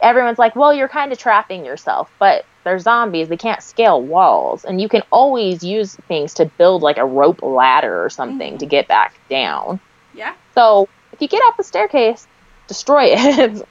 everyone's 0.00 0.38
like, 0.38 0.56
well, 0.56 0.72
you're 0.72 0.88
kind 0.88 1.12
of 1.12 1.18
trapping 1.18 1.66
yourself, 1.66 2.10
but 2.18 2.46
they're 2.64 2.78
zombies. 2.78 3.28
They 3.28 3.36
can't 3.36 3.62
scale 3.62 4.00
walls, 4.00 4.64
and 4.64 4.80
you 4.80 4.88
can 4.88 5.02
always 5.12 5.62
use 5.62 5.96
things 6.08 6.32
to 6.34 6.46
build 6.56 6.80
like 6.80 6.96
a 6.96 7.04
rope 7.04 7.42
ladder 7.42 8.02
or 8.02 8.08
something 8.08 8.54
Mhm. 8.54 8.58
to 8.60 8.64
get 8.66 8.88
back 8.88 9.20
down. 9.28 9.80
Yeah, 10.14 10.32
So 10.54 10.88
if 11.12 11.20
you 11.20 11.28
get 11.28 11.42
up 11.44 11.58
a 11.58 11.62
staircase, 11.62 12.26
destroy 12.66 13.06
it. 13.12 13.68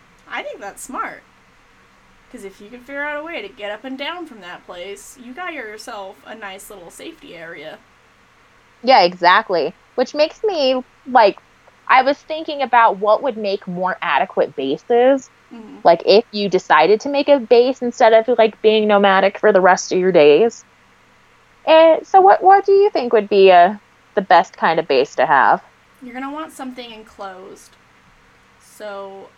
I 0.26 0.42
think 0.42 0.60
that's 0.60 0.82
smart. 0.82 1.24
Because 2.26 2.44
if 2.44 2.60
you 2.60 2.70
can 2.70 2.80
figure 2.82 3.04
out 3.04 3.20
a 3.20 3.24
way 3.24 3.42
to 3.42 3.48
get 3.48 3.70
up 3.70 3.84
and 3.84 3.98
down 3.98 4.26
from 4.26 4.40
that 4.40 4.64
place, 4.66 5.16
you 5.18 5.34
got 5.34 5.52
yourself 5.52 6.22
a 6.24 6.34
nice 6.34 6.70
little 6.70 6.90
safety 6.90 7.34
area. 7.36 7.80
yeah, 8.82 9.02
exactly. 9.02 9.74
Which 9.94 10.14
makes 10.14 10.42
me 10.44 10.82
like, 11.06 11.40
I 11.88 12.02
was 12.02 12.18
thinking 12.22 12.62
about 12.62 12.98
what 12.98 13.22
would 13.22 13.36
make 13.36 13.66
more 13.66 13.98
adequate 14.02 14.54
bases. 14.56 15.30
hmm 15.50 15.80
Like 15.84 16.02
if 16.06 16.24
you 16.32 16.48
decided 16.48 17.00
to 17.02 17.08
make 17.10 17.28
a 17.28 17.40
base 17.40 17.82
instead 17.82 18.12
of 18.12 18.28
like 18.38 18.60
being 18.62 18.88
nomadic 18.88 19.38
for 19.38 19.52
the 19.52 19.60
rest 19.60 19.92
of 19.92 19.98
your 19.98 20.12
days. 20.12 20.64
And 21.66 22.06
so, 22.06 22.20
what 22.20 22.42
what 22.42 22.64
do 22.64 22.72
you 22.72 22.90
think 22.90 23.12
would 23.12 23.28
be 23.28 23.50
a 23.50 23.80
the 24.14 24.22
best 24.22 24.56
kind 24.56 24.78
of 24.80 24.86
base 24.88 25.14
to 25.16 25.26
have? 25.26 25.62
You're 26.02 26.12
going 26.12 26.24
to 26.24 26.30
want 26.30 26.52
something 26.52 26.90
enclosed. 26.90 27.76
So, 28.82 29.28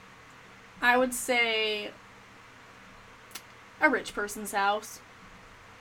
I 0.81 0.97
would 0.97 1.13
say 1.13 1.91
a 3.79 3.91
rich 3.91 4.15
person's 4.15 4.53
house. 4.53 5.01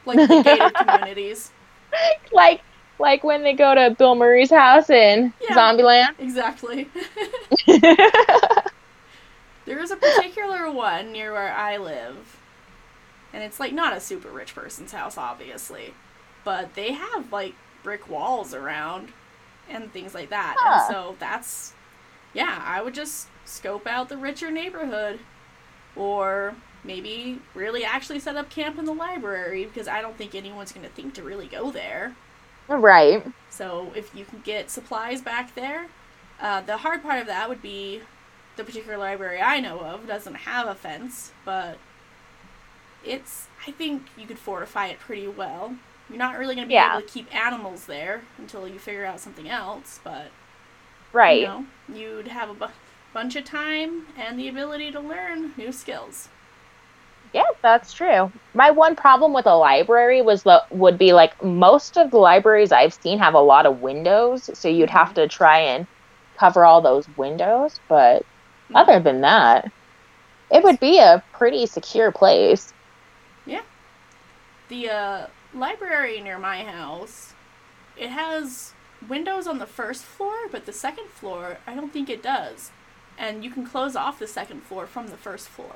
Like 0.05 0.17
the 0.17 0.41
gated 0.43 0.73
communities. 0.87 1.49
like 2.33 2.59
like 2.99 3.23
when 3.23 3.41
they 3.41 3.53
go 3.53 3.73
to 3.73 3.95
Bill 3.97 4.15
Murray's 4.15 4.49
house 4.49 4.89
in 4.89 5.31
Yeah. 5.39 5.55
Zombieland. 5.55 6.19
Exactly. 6.19 6.89
There 9.65 9.79
is 9.79 9.91
a 9.91 9.95
particular 9.95 10.69
one 10.69 11.13
near 11.13 11.31
where 11.31 11.53
I 11.53 11.77
live, 11.77 12.37
and 13.31 13.41
it's 13.41 13.61
like 13.61 13.71
not 13.71 13.95
a 13.95 14.01
super 14.01 14.27
rich 14.29 14.53
person's 14.53 14.91
house, 14.91 15.17
obviously, 15.17 15.93
but 16.43 16.73
they 16.75 16.91
have 16.91 17.31
like 17.31 17.55
brick 17.81 18.09
walls 18.09 18.53
around 18.53 19.13
and 19.69 19.89
things 19.93 20.13
like 20.13 20.31
that. 20.31 20.57
Huh. 20.59 20.83
And 20.85 20.93
so 20.93 21.15
that's, 21.17 21.71
yeah, 22.33 22.61
I 22.67 22.81
would 22.81 22.93
just 22.93 23.29
scope 23.53 23.87
out 23.87 24.09
the 24.09 24.17
richer 24.17 24.51
neighborhood, 24.51 25.19
or 25.95 26.55
maybe 26.83 27.39
really 27.53 27.83
actually 27.85 28.19
set 28.19 28.35
up 28.35 28.49
camp 28.49 28.77
in 28.77 28.85
the 28.85 28.93
library 28.93 29.65
because 29.65 29.87
I 29.87 30.01
don't 30.01 30.17
think 30.17 30.35
anyone's 30.35 30.71
going 30.71 30.85
to 30.85 30.91
think 30.91 31.13
to 31.15 31.23
really 31.23 31.47
go 31.47 31.71
there. 31.71 32.15
right. 32.67 33.25
So 33.49 33.91
if 33.95 34.13
you 34.15 34.25
can 34.25 34.41
get 34.41 34.69
supplies 34.71 35.21
back 35.21 35.53
there, 35.55 35.87
uh, 36.41 36.61
the 36.61 36.77
hard 36.77 37.03
part 37.03 37.19
of 37.21 37.27
that 37.27 37.47
would 37.47 37.61
be 37.61 38.01
the 38.55 38.63
particular 38.63 38.97
library 38.97 39.41
I 39.41 39.59
know 39.59 39.79
of 39.79 40.07
doesn't 40.07 40.35
have 40.35 40.67
a 40.67 40.75
fence, 40.75 41.31
but 41.45 41.77
it's 43.03 43.47
I 43.67 43.71
think 43.71 44.03
you 44.17 44.25
could 44.25 44.39
fortify 44.39 44.87
it 44.87 44.99
pretty 44.99 45.27
well. 45.27 45.75
You're 46.09 46.17
not 46.17 46.37
really 46.37 46.55
going 46.55 46.65
to 46.65 46.69
be 46.69 46.73
Yeah. 46.73 46.97
able 46.97 47.05
to 47.07 47.11
keep 47.13 47.33
animals 47.33 47.85
there 47.85 48.23
until 48.37 48.67
you 48.67 48.77
figure 48.79 49.05
out 49.05 49.19
something 49.19 49.49
else, 49.49 49.99
but 50.03 50.27
Right. 51.13 51.41
you 51.41 51.47
know, 51.47 51.65
you'd 51.93 52.27
have 52.27 52.49
a 52.49 52.53
bu- 52.53 52.67
bunch 53.13 53.35
of 53.35 53.45
time 53.45 54.07
and 54.17 54.39
the 54.39 54.47
ability 54.47 54.91
to 54.91 54.99
learn 54.99 55.53
new 55.57 55.71
skills. 55.71 56.29
Yeah, 57.33 57.43
that's 57.61 57.93
true. 57.93 58.31
My 58.53 58.69
one 58.69 58.95
problem 58.95 59.33
with 59.33 59.47
a 59.47 59.55
library 59.55 60.21
was 60.21 60.43
the 60.43 60.63
would 60.69 60.97
be 60.97 61.13
like 61.13 61.43
most 61.43 61.97
of 61.97 62.11
the 62.11 62.17
libraries 62.17 62.71
I've 62.71 62.93
seen 62.93 63.17
have 63.19 63.33
a 63.33 63.39
lot 63.39 63.65
of 63.65 63.81
windows, 63.81 64.49
so 64.53 64.67
you'd 64.67 64.91
have 64.91 65.15
to 65.15 65.27
try 65.27 65.59
and 65.59 65.87
cover 66.37 66.63
all 66.63 66.81
those 66.81 67.07
windows, 67.17 67.79
but 67.87 68.25
other 68.75 68.99
than 68.99 69.21
that, 69.21 69.71
it 70.51 70.63
would 70.63 70.79
be 70.79 70.99
a 70.99 71.23
pretty 71.33 71.65
secure 71.65 72.11
place. 72.11 72.73
Yeah. 73.45 73.61
The 74.69 74.89
uh, 74.89 75.27
library 75.53 76.21
near 76.21 76.37
my 76.37 76.63
house, 76.63 77.33
it 77.97 78.09
has 78.09 78.73
windows 79.07 79.47
on 79.47 79.57
the 79.57 79.65
first 79.65 80.03
floor, 80.03 80.35
but 80.51 80.65
the 80.65 80.73
second 80.73 81.09
floor, 81.09 81.57
I 81.65 81.73
don't 81.73 81.91
think 81.91 82.09
it 82.09 82.21
does. 82.21 82.71
And 83.17 83.43
you 83.43 83.51
can 83.51 83.65
close 83.65 83.95
off 83.95 84.19
the 84.19 84.27
second 84.27 84.63
floor 84.63 84.87
from 84.87 85.07
the 85.07 85.17
first 85.17 85.47
floor. 85.47 85.75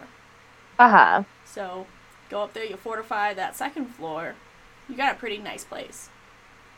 Uh-huh. 0.79 1.23
So 1.45 1.87
go 2.29 2.43
up 2.43 2.53
there, 2.53 2.65
you 2.65 2.77
fortify 2.77 3.33
that 3.33 3.55
second 3.55 3.87
floor. 3.87 4.35
You 4.89 4.95
got 4.95 5.15
a 5.15 5.17
pretty 5.17 5.37
nice 5.37 5.63
place. 5.63 6.09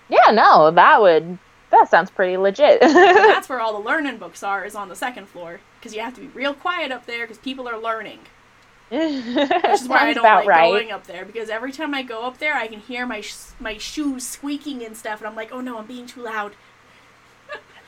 Yeah, 0.09 0.31
no, 0.31 0.71
that 0.71 1.01
would 1.01 1.37
that 1.71 1.89
sounds 1.89 2.09
pretty 2.09 2.37
legit. 2.37 2.81
That's 2.81 3.47
where 3.47 3.59
all 3.59 3.73
the 3.73 3.87
learning 3.87 4.17
books 4.17 4.41
are, 4.41 4.65
is 4.65 4.75
on 4.75 4.89
the 4.89 4.95
second 4.95 5.27
floor. 5.27 5.59
Because 5.79 5.93
you 5.93 6.01
have 6.01 6.15
to 6.15 6.21
be 6.21 6.27
real 6.27 6.53
quiet 6.53 6.91
up 6.91 7.05
there 7.05 7.25
because 7.25 7.37
people 7.37 7.67
are 7.67 7.77
learning. 7.77 8.19
Which 8.89 9.01
is 9.01 9.87
why 9.87 10.09
I 10.09 10.13
don't 10.13 10.23
like 10.23 10.47
right. 10.47 10.71
going 10.71 10.91
up 10.91 11.05
there 11.05 11.23
because 11.23 11.51
every 11.51 11.71
time 11.71 11.93
I 11.93 12.01
go 12.01 12.23
up 12.23 12.39
there, 12.39 12.55
I 12.55 12.65
can 12.65 12.79
hear 12.79 13.05
my 13.05 13.21
sh- 13.21 13.51
my 13.59 13.77
shoes 13.77 14.25
squeaking 14.25 14.83
and 14.83 14.97
stuff, 14.97 15.19
and 15.19 15.27
I'm 15.27 15.35
like, 15.35 15.51
oh 15.51 15.61
no, 15.61 15.77
I'm 15.77 15.85
being 15.85 16.07
too 16.07 16.23
loud. 16.23 16.53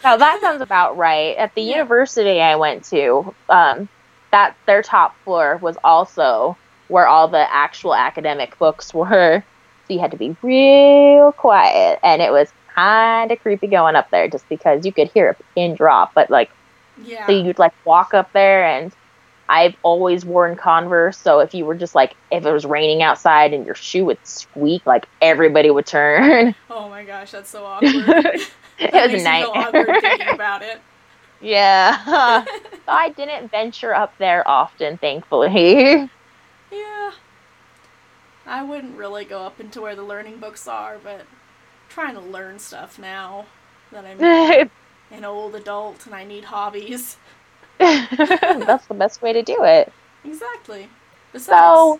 No, 0.04 0.18
that 0.18 0.40
sounds 0.42 0.62
about 0.62 0.98
right. 0.98 1.36
At 1.38 1.54
the 1.56 1.62
Yeah. 1.62 1.78
university 1.78 2.42
I 2.42 2.56
went 2.56 2.86
to, 2.86 3.36
um, 3.50 3.90
that 4.32 4.56
their 4.68 4.82
top 4.82 5.14
floor 5.24 5.58
was 5.62 5.78
also 5.84 6.58
where 6.88 7.08
all 7.08 7.28
the 7.28 7.54
actual 7.54 7.94
academic 7.96 8.58
books 8.60 8.94
were. 8.94 9.44
So 9.86 9.94
you 9.94 10.00
had 10.00 10.12
to 10.12 10.18
be 10.18 10.36
real 10.42 11.32
quiet, 11.34 12.00
and 12.04 12.22
it 12.22 12.32
was 12.32 12.52
kind 12.76 13.32
of 13.32 13.40
creepy 13.40 13.68
going 13.68 13.96
up 13.96 14.08
there, 14.12 14.28
just 14.30 14.46
because 14.50 14.86
you 14.86 14.94
could 14.94 15.10
hear 15.14 15.30
a 15.32 15.36
pin 15.56 15.76
drop. 15.76 16.12
But 16.16 16.30
like, 16.30 16.50
Yeah. 16.98 17.26
so 17.26 17.32
you'd 17.34 17.60
like 17.60 17.72
walk 17.86 18.14
up 18.14 18.30
there, 18.34 18.64
and 18.66 18.94
I've 19.50 19.76
always 19.84 20.26
worn 20.26 20.56
Converse, 20.56 21.20
so 21.20 21.40
if 21.40 21.54
you 21.54 21.66
were 21.66 21.76
just 21.76 21.94
like 21.96 22.16
if 22.32 22.46
it 22.46 22.52
was 22.54 22.66
raining 22.66 23.02
outside 23.02 23.54
and 23.54 23.66
your 23.66 23.76
shoe 23.76 24.06
would 24.06 24.20
squeak, 24.24 24.84
like 24.86 25.08
everybody 25.22 25.70
would 25.72 25.86
turn. 25.88 26.56
Oh 26.70 26.88
my 26.90 27.04
gosh, 27.04 27.32
that's 27.32 27.50
so 27.50 27.66
awkward. 27.66 28.40
it 28.82 28.91
That 28.91 29.04
was 29.04 29.13
a 29.13 29.17
me 29.17 29.26
feel 29.26 29.52
awkward 29.54 29.98
thinking 30.00 30.28
nightmare. 30.28 30.30
about 30.30 30.62
it. 30.63 30.82
yeah. 31.39 32.00
I 32.88 33.10
didn't 33.10 33.50
venture 33.52 33.94
up 33.94 34.17
there 34.17 34.48
often, 34.48 34.98
thankfully. 34.98 36.10
Yeah. 36.72 37.12
I 38.46 38.63
wouldn't 38.63 38.98
really 38.98 39.26
go 39.26 39.44
up 39.46 39.60
into 39.60 39.82
where 39.82 39.96
the 39.96 40.04
learning 40.04 40.39
books 40.39 40.67
are, 40.67 41.00
but 41.00 41.28
trying 41.89 42.15
to 42.15 42.22
learn 42.22 42.60
stuff 42.60 42.98
now 43.00 43.48
that 43.91 44.06
I'm 44.06 44.20
an 45.12 45.26
old 45.26 45.56
adult 45.56 46.06
and 46.06 46.15
I 46.15 46.24
need 46.24 46.46
hobbies. 46.46 47.17
That's 47.80 48.88
the 48.88 48.94
best 48.96 49.22
way 49.22 49.34
to 49.34 49.41
do 49.44 49.63
it. 49.63 49.91
Exactly. 50.24 50.89
Besides, 51.34 51.48
So, 51.58 52.00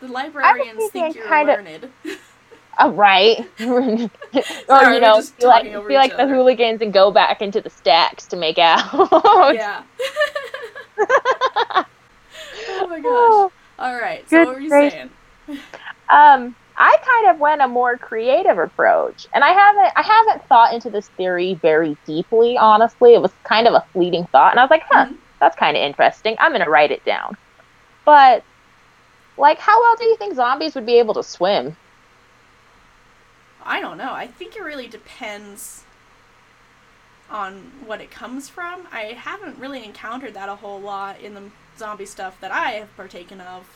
the 0.00 0.08
librarians 0.08 0.88
think 0.90 1.14
you're 1.14 1.28
learned. 1.28 1.92
Uh, 2.78 2.90
right. 2.90 3.38
or 3.60 3.80
you 3.80 5.00
know, 5.00 5.22
be 5.40 5.46
like, 5.46 5.64
be 5.64 5.94
like 5.94 6.12
the 6.12 6.22
other. 6.22 6.34
hooligans 6.34 6.82
and 6.82 6.92
go 6.92 7.10
back 7.10 7.40
into 7.42 7.60
the 7.60 7.70
stacks 7.70 8.26
to 8.26 8.36
make 8.36 8.58
out. 8.58 8.84
yeah. 9.54 9.82
oh 10.98 12.86
my 12.88 13.00
gosh. 13.00 13.52
All 13.78 13.96
right. 13.96 14.28
So 14.28 14.38
Good 14.38 14.46
what 14.46 14.54
were 14.56 14.60
you 14.60 14.68
saying? 14.70 15.10
Um, 16.08 16.54
I 16.78 16.96
kind 17.04 17.28
of 17.30 17.40
went 17.40 17.62
a 17.62 17.68
more 17.68 17.96
creative 17.96 18.58
approach, 18.58 19.26
and 19.32 19.42
I 19.42 19.50
haven't 19.50 19.92
I 19.96 20.02
haven't 20.02 20.46
thought 20.48 20.74
into 20.74 20.90
this 20.90 21.08
theory 21.08 21.54
very 21.54 21.96
deeply. 22.06 22.58
Honestly, 22.58 23.14
it 23.14 23.22
was 23.22 23.32
kind 23.44 23.66
of 23.66 23.74
a 23.74 23.84
fleeting 23.92 24.26
thought, 24.26 24.52
and 24.52 24.60
I 24.60 24.64
was 24.64 24.70
like, 24.70 24.82
"Huh, 24.90 25.06
Mhm. 25.06 25.16
that's 25.40 25.56
kind 25.56 25.76
of 25.76 25.82
interesting. 25.82 26.36
I'm 26.38 26.52
gonna 26.52 26.68
write 26.68 26.90
it 26.90 27.04
down." 27.04 27.36
But, 28.04 28.44
like, 29.36 29.58
how 29.58 29.80
well 29.80 29.96
do 29.96 30.04
you 30.04 30.16
think 30.16 30.34
zombies 30.34 30.74
would 30.74 30.86
be 30.86 30.98
able 30.98 31.14
to 31.14 31.22
swim? 31.22 31.76
I 33.66 33.80
don't 33.80 33.98
know. 33.98 34.12
I 34.12 34.26
think 34.26 34.56
it 34.56 34.62
really 34.62 34.88
depends 34.88 35.84
on 37.30 37.72
what 37.84 38.00
it 38.00 38.10
comes 38.10 38.48
from. 38.48 38.86
I 38.92 39.16
haven't 39.18 39.58
really 39.58 39.84
encountered 39.84 40.34
that 40.34 40.48
a 40.48 40.54
whole 40.56 40.80
lot 40.80 41.20
in 41.20 41.34
the 41.34 41.42
zombie 41.76 42.06
stuff 42.06 42.40
that 42.40 42.52
I 42.52 42.72
have 42.72 42.96
partaken 42.96 43.40
of. 43.40 43.68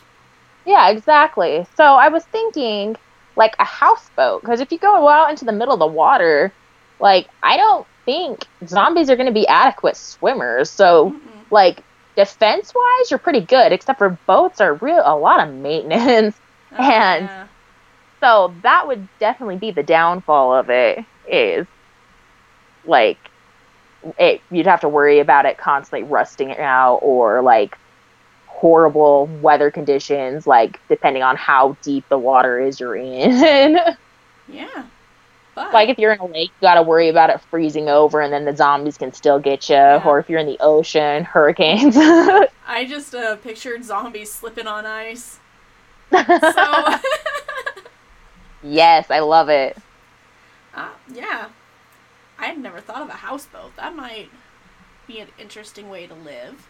Yeah, 0.64 0.90
exactly. 0.90 1.66
So 1.76 1.85
I 1.85 2.09
was 2.09 2.24
thinking, 2.26 2.96
like 3.37 3.55
a 3.59 3.64
houseboat, 3.64 4.42
because 4.42 4.61
if 4.61 4.70
you 4.70 4.79
go 4.79 5.09
out 5.09 5.31
into 5.31 5.44
the 5.44 5.53
middle 5.53 5.74
of 5.74 5.81
the 5.81 5.87
water, 5.87 6.53
like 7.00 7.29
I 7.42 7.57
don't 7.57 7.87
think 8.05 8.44
zombies 8.66 9.11
are 9.11 9.16
going 9.16 9.26
to 9.26 9.33
be 9.33 9.46
adequate 9.48 9.96
swimmers. 9.96 10.70
So 10.70 11.11
Mm-mm. 11.11 11.20
like 11.50 11.83
defense 12.16 12.72
wise, 12.74 13.11
you're 13.11 13.18
pretty 13.18 13.40
good, 13.40 13.72
except 13.72 13.98
for 13.98 14.11
boats 14.26 14.61
are 14.61 14.74
real 14.74 15.03
a 15.05 15.16
lot 15.16 15.46
of 15.46 15.55
maintenance. 15.55 16.37
Oh, 16.72 16.76
And- 16.76 17.24
yeah. 17.24 17.46
So 18.20 18.54
that 18.62 18.87
would 18.87 19.09
definitely 19.18 19.56
be 19.56 19.70
the 19.70 19.83
downfall 19.83 20.54
of 20.54 20.70
it. 20.70 21.04
Is 21.28 21.66
like 22.85 23.18
it 24.18 24.40
you'd 24.50 24.66
have 24.66 24.80
to 24.80 24.88
worry 24.88 25.18
about 25.20 25.46
it 25.46 25.59
constantly 25.59 26.06
rusting 26.09 26.56
out 26.56 26.96
or 26.96 27.42
like 27.42 27.78
horrible 28.46 29.26
weather 29.40 29.70
conditions, 29.70 30.46
like 30.46 30.78
depending 30.88 31.22
on 31.22 31.37
how 31.37 31.76
deep 31.83 32.06
the 32.11 32.18
water 32.18 32.61
is 32.61 32.78
you're 32.78 32.96
in. 32.96 33.78
yeah. 34.48 34.85
But 35.54 35.72
like 35.72 35.88
if 35.88 35.98
you're 35.98 36.12
in 36.12 36.20
a 36.20 36.26
lake, 36.26 36.50
you 36.61 36.62
got 36.62 36.74
to 36.74 36.83
worry 36.83 37.09
about 37.09 37.30
it 37.30 37.40
freezing 37.50 37.88
over, 37.88 38.20
and 38.20 38.33
then 38.33 38.44
the 38.44 38.54
zombies 38.54 38.96
can 38.96 39.12
still 39.12 39.38
get 39.38 39.68
you. 39.68 39.76
Or 39.76 40.18
if 40.18 40.28
you're 40.28 40.38
in 40.38 40.46
the 40.46 40.59
ocean, 40.61 41.24
hurricanes. 41.24 41.96
I 42.66 42.87
just 42.88 43.14
uh, 43.14 43.37
pictured 43.37 43.85
zombies 43.85 44.30
slipping 44.33 44.66
on 44.66 44.87
ice. 44.87 45.38
So 46.12 46.98
yes, 48.62 49.10
I 49.10 49.20
love 49.20 49.48
it. 49.48 49.76
uh, 50.74 50.94
yeah, 51.06 51.50
I 52.38 52.46
had 52.46 52.58
never 52.58 52.80
thought 52.80 53.02
of 53.02 53.08
a 53.08 53.12
houseboat. 53.12 53.76
That 53.76 53.94
might 53.96 54.32
be 55.06 55.20
an 55.20 55.28
interesting 55.38 55.88
way 55.88 56.06
to 56.06 56.14
live. 56.14 56.68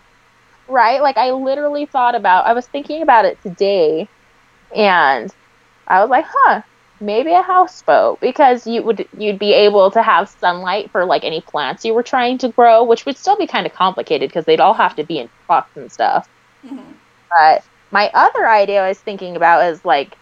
Right? 0.68 1.02
Like 1.02 1.16
I 1.16 1.30
literally 1.32 1.86
thought 1.86 2.14
about 2.14 2.46
I 2.46 2.52
was 2.52 2.66
thinking 2.68 3.02
about 3.02 3.24
it 3.24 3.40
today 3.42 4.08
and 4.74 5.34
I 5.86 6.00
was 6.00 6.10
like, 6.10 6.26
"Huh, 6.28 6.62
maybe 7.00 7.32
a 7.34 7.42
houseboat 7.42 8.20
because 8.20 8.66
you 8.66 8.82
would 8.82 9.08
you'd 9.16 9.38
be 9.38 9.52
able 9.54 9.90
to 9.92 10.02
have 10.02 10.28
sunlight 10.28 10.90
for 10.92 11.04
like 11.06 11.24
any 11.24 11.40
plants 11.42 11.84
you 11.84 11.94
were 11.94 12.02
trying 12.04 12.38
to 12.38 12.50
grow, 12.50 12.84
which 12.84 13.06
would 13.06 13.18
still 13.18 13.36
be 13.36 13.46
kind 13.46 13.66
of 13.66 13.72
complicated 13.74 14.30
because 14.30 14.44
they'd 14.46 14.60
all 14.60 14.74
have 14.74 14.96
to 14.96 15.04
be 15.04 15.18
in 15.18 15.30
pots 15.48 15.70
and 15.76 15.90
stuff." 15.92 16.28
Mhm. 16.64 17.00
But 17.30 17.64
my 17.90 18.10
other 18.14 18.48
idea 18.48 18.84
I 18.84 18.88
was 18.88 19.00
thinking 19.00 19.36
about 19.36 19.64
is 19.70 19.84
like 19.84 20.16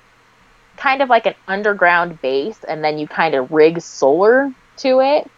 kind 0.79 1.03
of 1.03 1.09
like 1.11 1.27
an 1.27 1.35
underground 1.47 2.21
base 2.23 2.65
and 2.65 2.83
then 2.83 2.99
you 2.99 3.07
kind 3.07 3.35
of 3.35 3.51
rig 3.53 3.81
solar 3.81 4.53
to 4.79 5.01
it, 5.01 5.31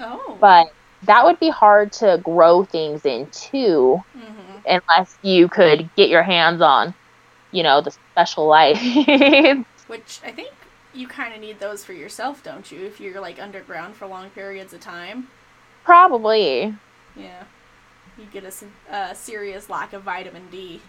Oh. 0.00 0.36
but 0.40 0.66
that 1.04 1.24
would 1.24 1.38
be 1.38 1.50
hard 1.50 1.92
to 1.92 2.20
grow 2.24 2.64
things 2.64 3.04
in 3.04 3.28
too 3.30 4.02
Mhm. 4.16 4.62
unless 4.66 5.16
you 5.22 5.48
could 5.48 5.94
get 5.94 6.08
your 6.08 6.22
hands 6.22 6.60
on, 6.62 6.94
you 7.50 7.62
know, 7.62 7.80
the 7.80 7.90
special 7.90 8.46
light. 8.46 8.78
Which 9.88 10.20
I 10.24 10.32
think 10.32 10.50
you 10.94 11.06
kind 11.08 11.34
of 11.34 11.40
need 11.40 11.60
those 11.60 11.84
for 11.84 11.92
yourself, 11.92 12.42
don't 12.42 12.70
you? 12.72 12.84
If 12.86 13.00
you're 13.00 13.20
like 13.20 13.40
underground 13.40 13.94
for 13.96 14.06
long 14.06 14.30
periods 14.30 14.72
of 14.72 14.80
time. 14.80 15.28
Probably. 15.84 16.74
Yeah. 17.14 17.44
You 18.16 18.26
get 18.32 18.44
a, 18.44 18.94
a 18.94 19.14
serious 19.14 19.68
lack 19.68 19.92
of 19.92 20.02
vitamin 20.02 20.48
D. 20.50 20.80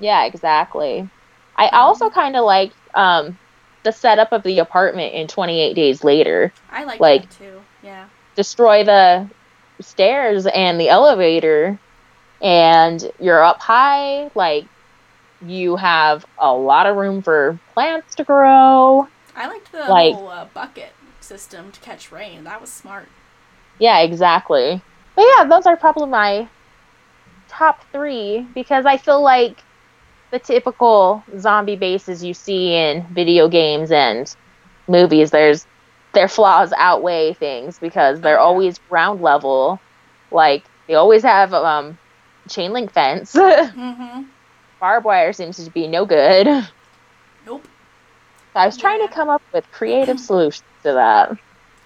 Yeah, 0.00 0.24
exactly. 0.24 1.08
I 1.56 1.66
Um, 1.68 1.70
also 1.74 2.10
kind 2.10 2.36
of 2.36 2.44
like 2.44 2.72
um, 2.94 3.38
the 3.82 3.92
setup 3.92 4.32
of 4.32 4.42
the 4.42 4.58
apartment 4.58 5.14
in 5.14 5.26
28 5.26 5.74
Days 5.74 6.04
Later. 6.04 6.52
I 6.70 6.84
like, 6.84 7.00
Like- 7.00 7.22
that 7.30 7.38
too. 7.38 7.62
Yeah. 7.82 8.06
Destroy 8.34 8.84
the 8.84 9.28
stairs 9.80 10.46
and 10.46 10.78
the 10.80 10.88
elevator, 10.90 11.78
and 12.42 13.10
you're 13.18 13.42
up 13.42 13.60
high. 13.60 14.30
Like, 14.34 14.66
you 15.40 15.76
have 15.76 16.24
a 16.38 16.52
lot 16.52 16.86
of 16.86 16.96
room 16.96 17.22
for 17.22 17.58
plants 17.74 18.14
to 18.16 18.24
grow. 18.24 19.08
I 19.34 19.46
liked 19.48 19.72
the 19.72 19.80
Like- 19.84 20.14
whole 20.14 20.28
uh, 20.28 20.46
bucket 20.52 20.92
system 21.20 21.72
to 21.72 21.80
catch 21.80 22.10
rain. 22.12 22.44
That 22.44 22.60
was 22.60 22.70
smart. 22.70 23.08
Yeah, 23.78 23.98
exactly. 24.00 24.80
But 25.14 25.26
yeah, 25.36 25.44
those 25.44 25.66
are 25.66 25.76
probably 25.76 26.08
my 26.08 26.48
top 27.48 27.82
three 27.92 28.46
because 28.54 28.84
I 28.86 28.96
feel 28.96 29.20
like 29.22 29.58
the 30.30 30.38
typical 30.38 31.22
zombie 31.38 31.76
bases 31.76 32.22
you 32.24 32.34
see 32.34 32.74
in 32.74 33.06
video 33.12 33.48
games 33.48 33.90
and 33.90 34.34
movies, 34.88 35.30
there's 35.30 35.66
their 36.12 36.28
flaws 36.28 36.72
outweigh 36.76 37.34
things 37.34 37.78
because 37.78 38.20
they're 38.20 38.38
always 38.38 38.78
ground 38.88 39.20
level. 39.20 39.78
Like 40.30 40.64
they 40.88 40.94
always 40.94 41.22
have 41.22 41.52
um 41.54 41.98
chain 42.48 42.72
link 42.72 42.92
fence. 42.92 43.34
Mm-hmm. 43.36 44.22
Barbed 44.78 45.06
wire 45.06 45.32
seems 45.32 45.62
to 45.64 45.70
be 45.70 45.86
no 45.86 46.04
good. 46.04 46.46
So 46.46 46.62
Nope. 47.46 47.68
I 48.54 48.66
was 48.66 48.76
trying 48.76 49.06
to 49.06 49.12
come 49.12 49.28
up 49.28 49.42
with 49.52 49.70
creative 49.72 50.20
solutions 50.28 50.64
to 50.82 50.92
that. 50.92 51.36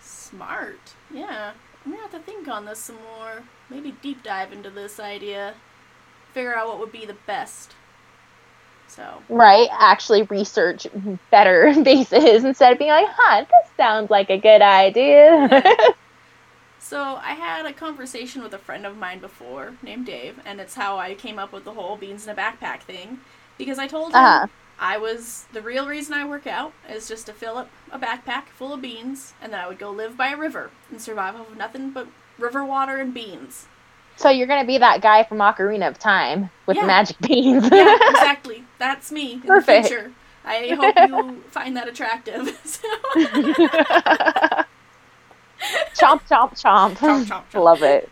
Smart. 0.00 0.94
Yeah. 1.12 1.52
I'm 1.84 1.92
gonna 1.92 2.02
have 2.02 2.12
to 2.12 2.18
think 2.20 2.48
on 2.48 2.64
this 2.64 2.78
some 2.78 2.96
more. 2.96 3.42
Maybe 3.68 3.92
deep 4.02 4.22
dive 4.22 4.52
into 4.52 4.70
this 4.70 4.98
idea. 5.00 5.54
Figure 6.32 6.54
out 6.54 6.68
what 6.68 6.78
would 6.78 6.92
be 6.92 7.06
the 7.06 7.16
best. 7.26 7.74
So. 8.90 9.22
Right, 9.28 9.68
actually 9.72 10.24
research 10.24 10.86
better 11.30 11.72
bases 11.82 12.44
instead 12.44 12.72
of 12.72 12.78
being 12.78 12.90
like, 12.90 13.06
huh, 13.08 13.44
this 13.48 13.70
sounds 13.76 14.10
like 14.10 14.30
a 14.30 14.36
good 14.38 14.62
idea. 14.62 15.48
So 16.78 17.16
I 17.22 17.34
had 17.34 17.66
a 17.66 17.72
conversation 17.72 18.42
with 18.42 18.54
a 18.54 18.58
friend 18.58 18.84
of 18.86 18.96
mine 18.96 19.20
before 19.20 19.74
named 19.82 20.06
Dave, 20.06 20.40
and 20.44 20.60
it's 20.60 20.74
how 20.74 20.98
I 20.98 21.14
came 21.14 21.38
up 21.38 21.52
with 21.52 21.64
the 21.64 21.74
whole 21.74 21.96
beans 21.96 22.26
in 22.26 22.32
a 22.32 22.34
backpack 22.36 22.80
thing. 22.82 23.20
Because 23.58 23.78
I 23.78 23.86
told 23.86 24.16
him 24.16 24.16
Uh-huh. 24.16 24.46
I 24.78 24.96
was 24.96 25.44
the 25.52 25.60
real 25.62 25.86
reason 25.86 26.14
I 26.14 26.24
work 26.24 26.46
out 26.46 26.72
is 26.88 27.06
just 27.06 27.26
to 27.26 27.34
fill 27.34 27.58
up 27.58 27.70
a 27.92 27.98
backpack 27.98 28.46
full 28.48 28.72
of 28.72 28.80
beans, 28.82 29.34
and 29.40 29.52
then 29.52 29.60
I 29.60 29.68
would 29.68 29.78
go 29.78 29.90
live 29.90 30.16
by 30.16 30.28
a 30.30 30.36
river 30.36 30.70
and 30.90 31.00
survive 31.00 31.36
off 31.36 31.50
of 31.50 31.56
nothing 31.56 31.90
but 31.90 32.08
river 32.38 32.64
water 32.64 32.96
and 32.96 33.12
beans. 33.14 33.66
So 34.20 34.28
you're 34.28 34.46
gonna 34.46 34.66
be 34.66 34.78
that 34.78 35.00
guy 35.00 35.24
from 35.24 35.38
Ocarina 35.38 35.88
of 35.88 35.98
Time 35.98 36.50
with 36.66 36.76
Yeah. 36.76 36.86
magic 36.86 37.18
beans. 37.26 37.68
Yeah, 37.72 37.96
exactly. 38.10 38.64
That's 38.78 39.10
me 39.10 39.32
in 39.34 39.40
Perfect. 39.42 39.84
the 39.84 39.88
future. 39.88 40.12
I 40.44 40.68
hope 40.78 40.94
you 41.08 41.42
find 41.50 41.76
that 41.76 41.88
attractive. 41.88 42.48
So- 42.64 42.88
chomp, 45.94 46.22
chomp, 46.28 46.52
chomp. 46.60 46.96
Chomp, 46.96 47.24
chomp, 47.26 47.44
chomp. 47.52 47.62
Love 47.62 47.82
it. 47.82 48.08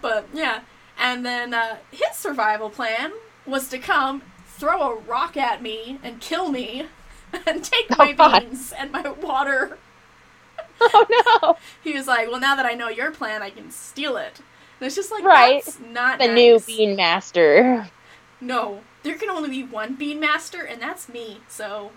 But 0.00 0.28
yeah, 0.32 0.60
and 0.98 1.24
then 1.26 1.52
uh, 1.54 1.76
his 1.90 2.16
survival 2.16 2.70
plan 2.70 3.12
was 3.46 3.68
to 3.68 3.78
come, 3.78 4.22
throw 4.46 4.92
a 4.92 4.94
rock 5.00 5.36
at 5.36 5.60
me, 5.62 5.98
and 6.02 6.20
kill 6.20 6.48
me, 6.50 6.86
and 7.46 7.64
take 7.64 7.86
Oh, 7.90 7.96
my 7.98 8.12
God. 8.12 8.40
beans 8.42 8.72
and 8.78 8.92
my 8.92 9.08
water. 9.10 9.78
Oh 10.80 11.06
no. 11.42 11.56
He 11.82 11.92
was 11.96 12.06
like, 12.06 12.28
"Well, 12.30 12.40
now 12.40 12.54
that 12.56 12.66
I 12.66 12.74
know 12.74 12.88
your 12.88 13.10
plan, 13.10 13.42
I 13.42 13.50
can 13.50 13.70
steal 13.70 14.16
it." 14.16 14.40
And 14.80 14.86
it's 14.86 14.96
just 14.96 15.10
like 15.12 15.24
Right. 15.24 15.62
that's 15.64 15.78
not 15.80 16.20
The 16.20 16.24
nice. 16.24 16.34
new 16.34 16.60
Bean 16.60 16.96
Master. 16.96 17.90
No, 18.40 18.84
there 19.02 19.16
can 19.18 19.28
only 19.30 19.48
be 19.50 19.64
one 19.64 19.96
bean 19.96 20.20
master, 20.20 20.62
and 20.62 20.80
that's 20.80 21.08
me. 21.08 21.44
So 21.48 21.92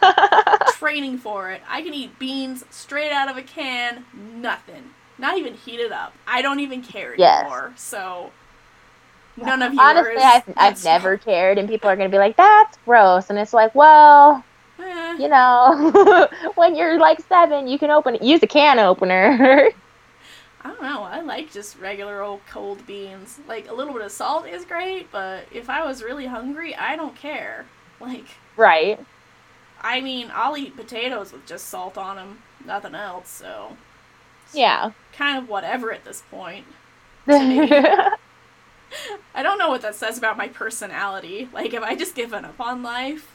training 0.64 1.18
for 1.18 1.50
it. 1.50 1.62
I 1.68 1.82
can 1.82 1.94
eat 1.94 2.18
beans 2.18 2.64
straight 2.70 3.12
out 3.12 3.30
of 3.30 3.36
a 3.36 3.42
can, 3.42 4.04
nothing. 4.12 4.94
Not 5.18 5.38
even 5.38 5.54
heated 5.54 5.92
up. 5.92 6.18
I 6.26 6.42
don't 6.42 6.60
even 6.60 6.82
care 6.82 7.14
Yes. 7.16 7.44
anymore. 7.44 7.72
So 7.76 8.32
none 9.36 9.62
of 9.62 9.74
you 9.74 9.78
Honestly, 9.78 10.22
I've, 10.22 10.42
I've 10.56 10.82
never 10.84 11.16
cared, 11.18 11.58
and 11.58 11.68
people 11.68 11.88
are 11.90 11.96
going 11.96 12.10
to 12.10 12.14
be 12.14 12.18
like, 12.18 12.36
that's 12.36 12.76
gross. 12.84 13.30
And 13.30 13.38
it's 13.38 13.52
like, 13.52 13.74
well, 13.74 14.44
Eh, 14.78 15.18
you 15.18 15.28
know, 15.28 16.28
when 16.56 16.76
you're 16.76 16.98
like 16.98 17.20
seven, 17.28 17.68
you 17.68 17.78
can 17.78 17.90
open 17.90 18.18
use 18.22 18.42
a 18.42 18.46
can 18.48 18.78
opener. 18.80 19.70
I 20.62 20.68
don't 20.68 20.82
know. 20.82 21.02
I 21.02 21.20
like 21.20 21.50
just 21.52 21.78
regular 21.78 22.20
old 22.22 22.40
cold 22.48 22.86
beans. 22.86 23.40
Like 23.48 23.68
a 23.68 23.74
little 23.74 23.92
bit 23.94 24.02
of 24.02 24.12
salt 24.12 24.46
is 24.46 24.64
great, 24.64 25.10
but 25.10 25.44
if 25.50 25.70
I 25.70 25.84
was 25.86 26.02
really 26.02 26.26
hungry, 26.26 26.74
I 26.74 26.96
don't 26.96 27.16
care. 27.16 27.66
Like 28.00 28.24
right. 28.56 28.98
I 29.82 30.00
mean, 30.00 30.30
I'll 30.32 30.56
eat 30.56 30.74
potatoes 30.74 31.32
with 31.34 31.44
just 31.44 31.66
salt 31.68 31.98
on 31.98 32.16
them, 32.16 32.38
nothing 32.64 32.94
else. 32.94 33.28
So 33.28 33.76
Yeah. 34.54 34.92
kind 35.12 35.36
of 35.36 35.50
whatever 35.50 35.92
at 35.92 36.04
this 36.06 36.22
point. 36.30 36.64
I 37.28 38.16
don't 39.42 39.58
know 39.58 39.68
what 39.68 39.82
that 39.82 39.94
says 39.94 40.16
about 40.18 40.36
my 40.38 40.48
personality. 40.48 41.48
Like, 41.52 41.72
have 41.72 41.82
I 41.82 41.94
just 41.94 42.14
given 42.14 42.44
up 42.46 42.58
on 42.58 42.82
life? 42.82 43.30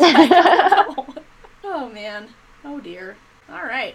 I 0.00 0.26
don't 0.26 1.06
know. 1.08 1.22
oh 1.64 1.88
man. 1.88 2.28
Oh 2.64 2.80
dear. 2.80 3.16
All 3.48 3.62
right. 3.64 3.94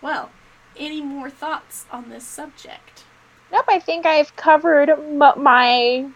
Well, 0.00 0.30
any 0.78 1.00
more 1.00 1.30
thoughts 1.30 1.86
on 1.90 2.08
this 2.10 2.24
subject? 2.24 3.04
Nope, 3.52 3.64
I 3.68 3.78
think 3.80 4.06
I've 4.06 4.34
covered 4.36 4.90
m- 4.90 5.18
my. 5.42 6.06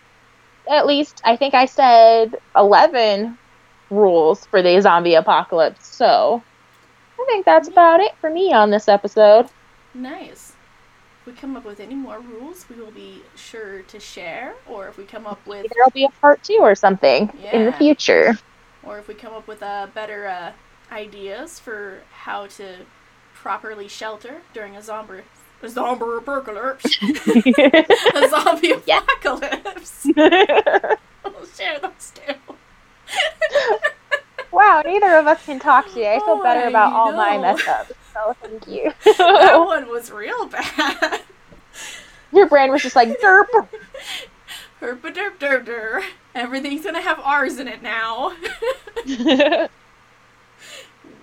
At 0.71 0.87
least, 0.87 1.21
I 1.25 1.37
think 1.37 1.55
I 1.55 1.65
said 1.67 2.37
11 2.57 3.39
rules 3.91 4.47
for 4.47 4.63
the 4.63 4.81
zombie 4.81 5.15
apocalypse. 5.15 5.87
So, 5.87 6.43
I 7.21 7.25
think 7.27 7.45
that's 7.45 7.69
about 7.69 8.01
it 8.01 8.13
for 8.21 8.31
me 8.31 8.53
on 8.53 8.71
this 8.71 8.89
episode. 8.89 9.47
Nice. 9.95 10.53
If 11.21 11.27
we 11.27 11.33
come 11.33 11.57
up 11.57 11.65
with 11.65 11.81
any 11.81 11.95
more 11.95 12.19
rules, 12.21 12.65
we 12.69 12.77
will 12.77 12.91
be 12.91 13.23
sure 13.37 13.83
to 13.83 14.01
share. 14.01 14.55
Or 14.69 14.89
if 14.89 14.97
we 14.99 15.05
come 15.05 15.27
up 15.27 15.45
with, 15.47 15.67
There'll 15.75 15.91
be 15.91 16.05
a 16.05 16.21
part 16.21 16.43
two 16.43 16.59
or 16.61 16.75
something 16.75 17.33
in 17.53 17.65
the 17.67 17.73
future. 17.73 18.37
or 18.85 18.99
if 18.99 19.09
we 19.09 19.15
come 19.15 19.33
up 19.33 19.47
with 19.47 19.63
uh, 19.63 19.87
better 19.95 20.27
uh, 20.27 20.53
ideas 20.93 21.59
for 21.61 22.01
how 22.13 22.47
to 22.47 22.79
properly 23.43 23.89
shelter 23.89 24.41
during 24.55 24.77
a 24.77 24.83
zombie, 24.83 25.23
a 25.63 25.69
zombie 25.69 26.05
apocalypse, 26.17 26.87
a 27.03 28.29
zombie 28.31 28.71
apocalypse. 28.89 30.07
we'll 30.17 31.47
share 31.57 31.81
those 31.81 32.13
too. 32.15 32.35
wow, 34.53 34.81
neither 34.87 35.17
of 35.17 35.27
us 35.27 35.45
can 35.45 35.59
talk 35.59 35.89
today. 35.89 36.15
I 36.15 36.19
feel 36.21 36.39
Oh, 36.39 36.43
better 36.43 36.69
about 36.69 36.93
oh, 36.93 36.97
I 36.97 36.99
all 37.01 37.13
my 37.13 37.39
mess 37.39 37.67
ups. 37.67 37.93
So, 38.15 38.37
thank 38.43 38.69
you. 38.69 38.93
that 39.19 39.57
one 39.67 39.89
was 39.89 40.11
real 40.13 40.47
bad. 40.47 41.21
Your 42.33 42.47
brain 42.49 42.71
was 42.71 42.83
just 42.83 42.95
like, 42.97 43.09
derp. 43.21 43.47
Herp 44.81 45.01
derp 45.01 45.39
derp 45.39 45.65
derp. 45.67 46.05
Everything's 46.35 46.85
gonna 46.85 47.01
have 47.03 47.19
R's 47.21 47.59
in 47.59 47.67
it 47.69 47.83
now. 47.83 48.35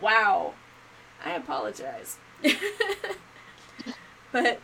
wow. 0.01 0.53
I 1.23 1.31
apologize. 1.31 2.17
but 4.31 4.59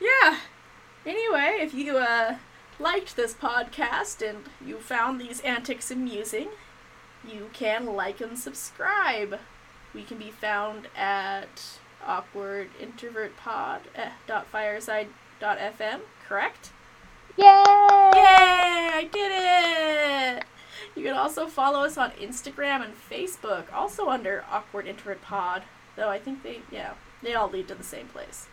yeah. 0.00 0.38
Anyway, 1.04 1.58
if 1.60 1.74
you 1.74 1.98
uh 1.98 2.36
liked 2.78 3.16
this 3.16 3.34
podcast 3.34 4.26
and 4.28 4.44
you 4.64 4.78
found 4.78 5.20
these 5.20 5.40
antics 5.40 5.90
amusing, 5.90 6.48
you 7.26 7.50
can 7.52 7.86
like 7.86 8.20
and 8.20 8.38
subscribe. 8.38 9.38
We 9.94 10.02
can 10.02 10.18
be 10.18 10.30
found 10.30 10.88
at 10.96 11.78
awkward 12.04 12.70
introvert 12.80 13.36
pod 13.36 13.82
dot 14.26 14.46
fireside 14.46 15.08
dot 15.40 15.58
fm, 15.58 16.00
correct? 16.26 16.70
Yay! 17.36 17.44
Yay! 17.44 18.90
I 18.94 19.08
did 19.10 19.32
it! 19.32 20.44
You 20.94 21.02
can 21.04 21.14
also 21.16 21.46
follow 21.46 21.84
us 21.84 21.96
on 21.98 22.10
Instagram 22.12 22.84
and 22.84 22.94
Facebook, 22.94 23.64
also 23.72 24.08
under 24.08 24.44
Awkward 24.50 24.86
Introvert 24.86 25.22
Pod. 25.22 25.62
Though 25.96 26.08
I 26.08 26.18
think 26.18 26.42
they, 26.42 26.60
yeah, 26.70 26.94
they 27.22 27.34
all 27.34 27.48
lead 27.50 27.68
to 27.68 27.74
the 27.74 27.84
same 27.84 28.06
place. 28.08 28.46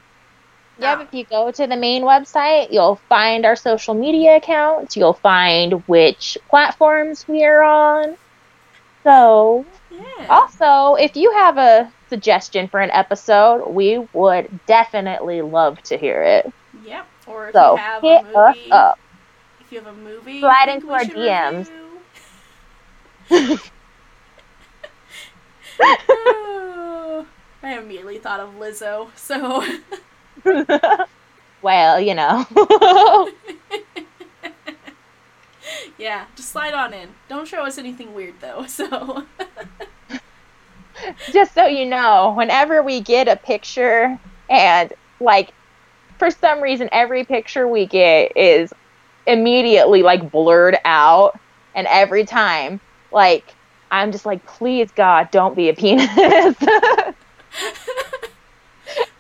Yep, 0.79 0.97
ah. 0.97 1.01
if 1.01 1.13
you 1.13 1.25
go 1.25 1.51
to 1.51 1.67
the 1.67 1.75
main 1.75 2.03
website, 2.03 2.71
you'll 2.71 2.95
find 3.09 3.45
our 3.45 3.55
social 3.55 3.93
media 3.93 4.37
accounts. 4.37 4.95
You'll 4.95 5.13
find 5.13 5.73
which 5.87 6.37
platforms 6.49 7.27
we 7.27 7.43
are 7.43 7.63
on. 7.63 8.15
So, 9.03 9.65
Yeah. 9.91 10.27
also, 10.29 10.95
if 10.95 11.15
you 11.15 11.31
have 11.31 11.57
a 11.57 11.91
suggestion 12.09 12.67
for 12.67 12.79
an 12.79 12.91
episode, 12.91 13.67
we 13.69 13.99
would 14.13 14.65
definitely 14.65 15.41
love 15.41 15.81
to 15.83 15.97
hear 15.97 16.21
it. 16.23 16.51
Yep. 16.85 17.05
Or 17.27 17.47
if 17.47 17.53
So, 17.53 17.71
you 17.71 17.77
have 17.77 18.01
hit 18.01 18.25
a 18.25 18.37
us 18.37 18.55
movie, 18.57 18.71
up. 18.71 18.99
if 19.61 19.71
you 19.71 19.79
have 19.79 19.87
a 19.87 19.93
movie, 19.97 20.39
Slide 20.39 20.69
into 20.69 20.91
our 20.91 21.03
DMs. 21.05 21.69
review. 21.69 21.88
Oh, 23.31 23.59
I 27.63 27.77
immediately 27.77 28.17
thought 28.17 28.39
of 28.39 28.55
Lizzo, 28.55 29.09
so 29.15 29.63
well, 31.61 31.99
you 31.99 32.15
know. 32.15 32.45
yeah, 35.97 36.25
just 36.35 36.49
slide 36.49 36.73
on 36.73 36.93
in. 36.93 37.09
Don't 37.27 37.47
show 37.47 37.63
us 37.65 37.77
anything 37.77 38.13
weird 38.13 38.35
though. 38.39 38.65
So 38.65 39.25
just 41.31 41.53
so 41.53 41.65
you 41.65 41.85
know, 41.85 42.33
whenever 42.35 42.81
we 42.83 43.01
get 43.01 43.27
a 43.27 43.35
picture 43.35 44.17
and 44.49 44.93
like 45.19 45.53
for 46.17 46.31
some 46.31 46.61
reason 46.61 46.89
every 46.91 47.23
picture 47.23 47.67
we 47.67 47.85
get 47.85 48.35
is 48.35 48.73
immediately 49.27 50.01
like 50.03 50.31
blurred 50.31 50.77
out 50.85 51.39
and 51.75 51.87
every 51.87 52.25
time 52.25 52.79
like 53.11 53.53
I'm 53.91 54.11
just 54.11 54.25
like 54.25 54.45
please 54.45 54.91
God 54.91 55.29
don't 55.31 55.55
be 55.55 55.69
a 55.69 55.73
penis 55.73 56.07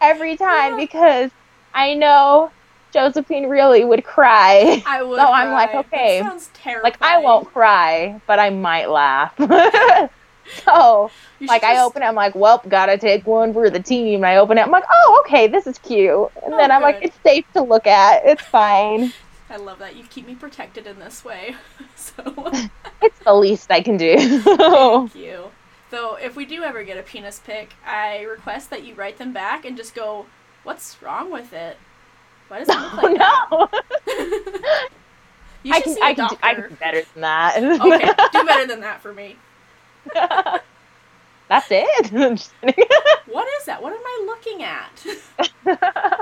every 0.01 0.37
time 0.37 0.77
because 0.77 1.31
I 1.73 1.93
know 1.93 2.51
Josephine 2.91 3.47
really 3.49 3.85
would 3.85 4.03
cry 4.03 4.81
I 4.85 5.03
would. 5.03 5.17
So 5.19 5.25
I'm 5.25 5.51
like, 5.51 5.75
okay. 5.75 6.21
That 6.21 6.29
sounds 6.29 6.49
terrifying. 6.53 6.83
like 6.93 7.01
I 7.01 7.19
won't 7.19 7.47
cry 7.51 8.19
but 8.27 8.39
I 8.39 8.49
might 8.49 8.89
laugh 8.89 9.33
so 10.65 11.11
You 11.39 11.47
like 11.47 11.63
I 11.63 11.75
just- 11.75 11.85
open 11.85 12.01
it, 12.01 12.05
I'm 12.07 12.15
like, 12.15 12.33
well, 12.35 12.61
gotta 12.67 12.97
take 12.97 13.27
one 13.27 13.53
for 13.53 13.69
the 13.69 13.79
team. 13.79 14.15
And 14.15 14.25
I 14.25 14.37
open 14.37 14.57
it, 14.57 14.61
I'm 14.61 14.71
like, 14.71 14.85
oh, 14.91 15.23
okay, 15.25 15.47
this 15.47 15.67
is 15.67 15.77
cute. 15.79 16.29
And 16.43 16.53
Oh, 16.55 16.57
then 16.57 16.71
I'm 16.71 16.81
like, 16.81 16.99
it's 17.03 17.17
safe 17.23 17.45
to 17.53 17.61
look 17.61 17.85
at. 17.85 18.25
It's 18.25 18.41
fine. 18.43 19.13
I 19.49 19.57
love 19.57 19.79
that 19.79 19.95
you 19.95 20.03
keep 20.03 20.27
me 20.27 20.35
protected 20.35 20.85
in 20.85 20.99
this 20.99 21.25
way. 21.25 21.55
so 21.95 22.51
It's 23.01 23.19
the 23.19 23.33
least 23.33 23.71
I 23.71 23.81
can 23.81 23.97
do. 23.97 24.17
thank 24.41 25.15
you. 25.15 25.45
Though 25.89 26.15
if 26.15 26.35
we 26.35 26.45
do 26.45 26.63
ever 26.63 26.83
get 26.83 26.97
a 26.97 27.03
penis 27.03 27.39
pic, 27.39 27.73
I 27.85 28.21
request 28.23 28.69
that 28.69 28.83
you 28.83 28.93
write 28.93 29.17
them 29.17 29.33
back 29.33 29.65
and 29.65 29.75
just 29.75 29.95
go, 29.95 30.27
"What's 30.63 31.01
wrong 31.01 31.31
with 31.31 31.51
it? 31.53 31.77
Why 32.47 32.59
does 32.59 32.69
it 32.69 32.77
look 32.77 32.93
oh 32.93 32.97
like 32.97 33.17
no, 33.17 33.69
that?" 34.05 34.89
you 35.63 35.73
I 35.73 35.81
can, 35.81 35.97
I 36.03 36.13
can, 36.13 36.27
do, 36.27 36.37
I 36.43 36.53
can 36.55 36.69
do 36.69 36.75
better 36.75 37.03
than 37.13 37.21
that. 37.21 37.57
okay, 37.57 38.11
do 38.31 38.45
better 38.45 38.67
than 38.67 38.81
that 38.81 39.01
for 39.01 39.13
me. 39.13 39.37
That's 40.13 41.67
it. 41.71 42.13
I'm 42.13 42.35
just 42.35 42.53
kidding. 42.61 42.85
What 43.25 43.47
is 43.59 43.65
that? 43.65 43.81
What 43.81 43.93
am 43.93 43.99
I 44.05 44.23
looking 44.25 44.63
at? 44.63 46.19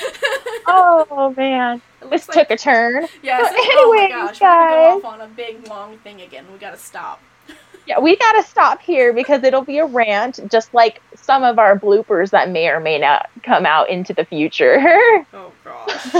oh 0.66 1.34
man, 1.36 1.80
this 2.10 2.26
looks 2.26 2.26
took 2.28 2.50
a 2.50 2.56
turn. 2.56 3.06
Oh 3.38 3.88
my 3.92 4.06
anyways, 4.06 4.10
gosh, 4.10 4.40
we're 4.40 4.48
gonna 4.48 4.64
guys. 4.64 5.02
go 5.02 5.08
off 5.08 5.14
on 5.14 5.20
a 5.22 5.28
big 5.28 5.66
long 5.68 5.98
thing 5.98 6.20
again. 6.22 6.46
We 6.52 6.58
gotta 6.58 6.78
stop. 6.78 7.20
Yeah, 7.86 8.00
we 8.00 8.16
gotta 8.16 8.42
stop 8.42 8.82
here 8.82 9.12
because 9.12 9.44
it'll 9.44 9.62
be 9.62 9.78
a 9.78 9.86
rant, 9.86 10.40
just 10.50 10.74
like 10.74 11.00
some 11.14 11.44
of 11.44 11.60
our 11.60 11.78
bloopers 11.78 12.30
that 12.30 12.50
may 12.50 12.66
or 12.68 12.80
may 12.80 12.98
not 12.98 13.30
come 13.44 13.64
out 13.64 13.88
into 13.90 14.12
the 14.12 14.24
future. 14.24 15.24
Oh 15.32 15.52
gosh. 15.64 16.14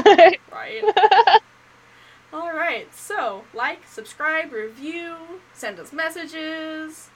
right. 0.53 0.85
All 2.33 2.53
right. 2.53 2.93
So, 2.95 3.45
like, 3.55 3.87
subscribe, 3.87 4.53
review, 4.53 5.17
send 5.55 5.81
us 5.81 5.93
messages. 5.93 7.09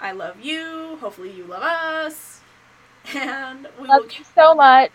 I 0.00 0.12
love 0.12 0.40
you. 0.40 0.98
Hopefully, 1.00 1.30
you 1.32 1.44
love 1.44 1.62
us. 1.62 2.40
And 3.14 3.66
we 3.80 3.88
will. 3.88 4.02
Love 4.02 4.12
you 4.12 4.24
so 4.34 4.54
much. 4.54 4.92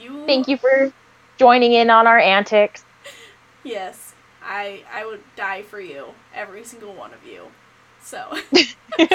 You. 0.00 0.26
Thank 0.26 0.48
you 0.48 0.56
for 0.56 0.92
joining 1.36 1.72
in 1.72 1.90
on 1.90 2.06
our 2.06 2.18
antics. 2.18 2.84
Yes, 3.62 4.14
I 4.42 4.82
I 4.92 5.06
would 5.06 5.22
die 5.36 5.62
for 5.62 5.80
you, 5.80 6.08
every 6.34 6.64
single 6.64 6.94
one 6.94 7.12
of 7.12 7.26
you. 7.26 7.46
So. 8.02 8.36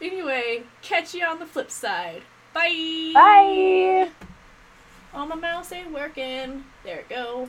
anyway, 0.00 0.64
catch 0.82 1.14
you 1.14 1.24
on 1.24 1.38
the 1.38 1.46
flip 1.46 1.70
side. 1.70 2.22
Bye. 2.52 3.12
Bye. 3.14 4.10
Oh, 5.14 5.26
my 5.26 5.34
mouse 5.34 5.72
ain't 5.72 5.92
working. 5.92 6.64
There 6.84 6.98
it 6.98 7.08
go. 7.08 7.48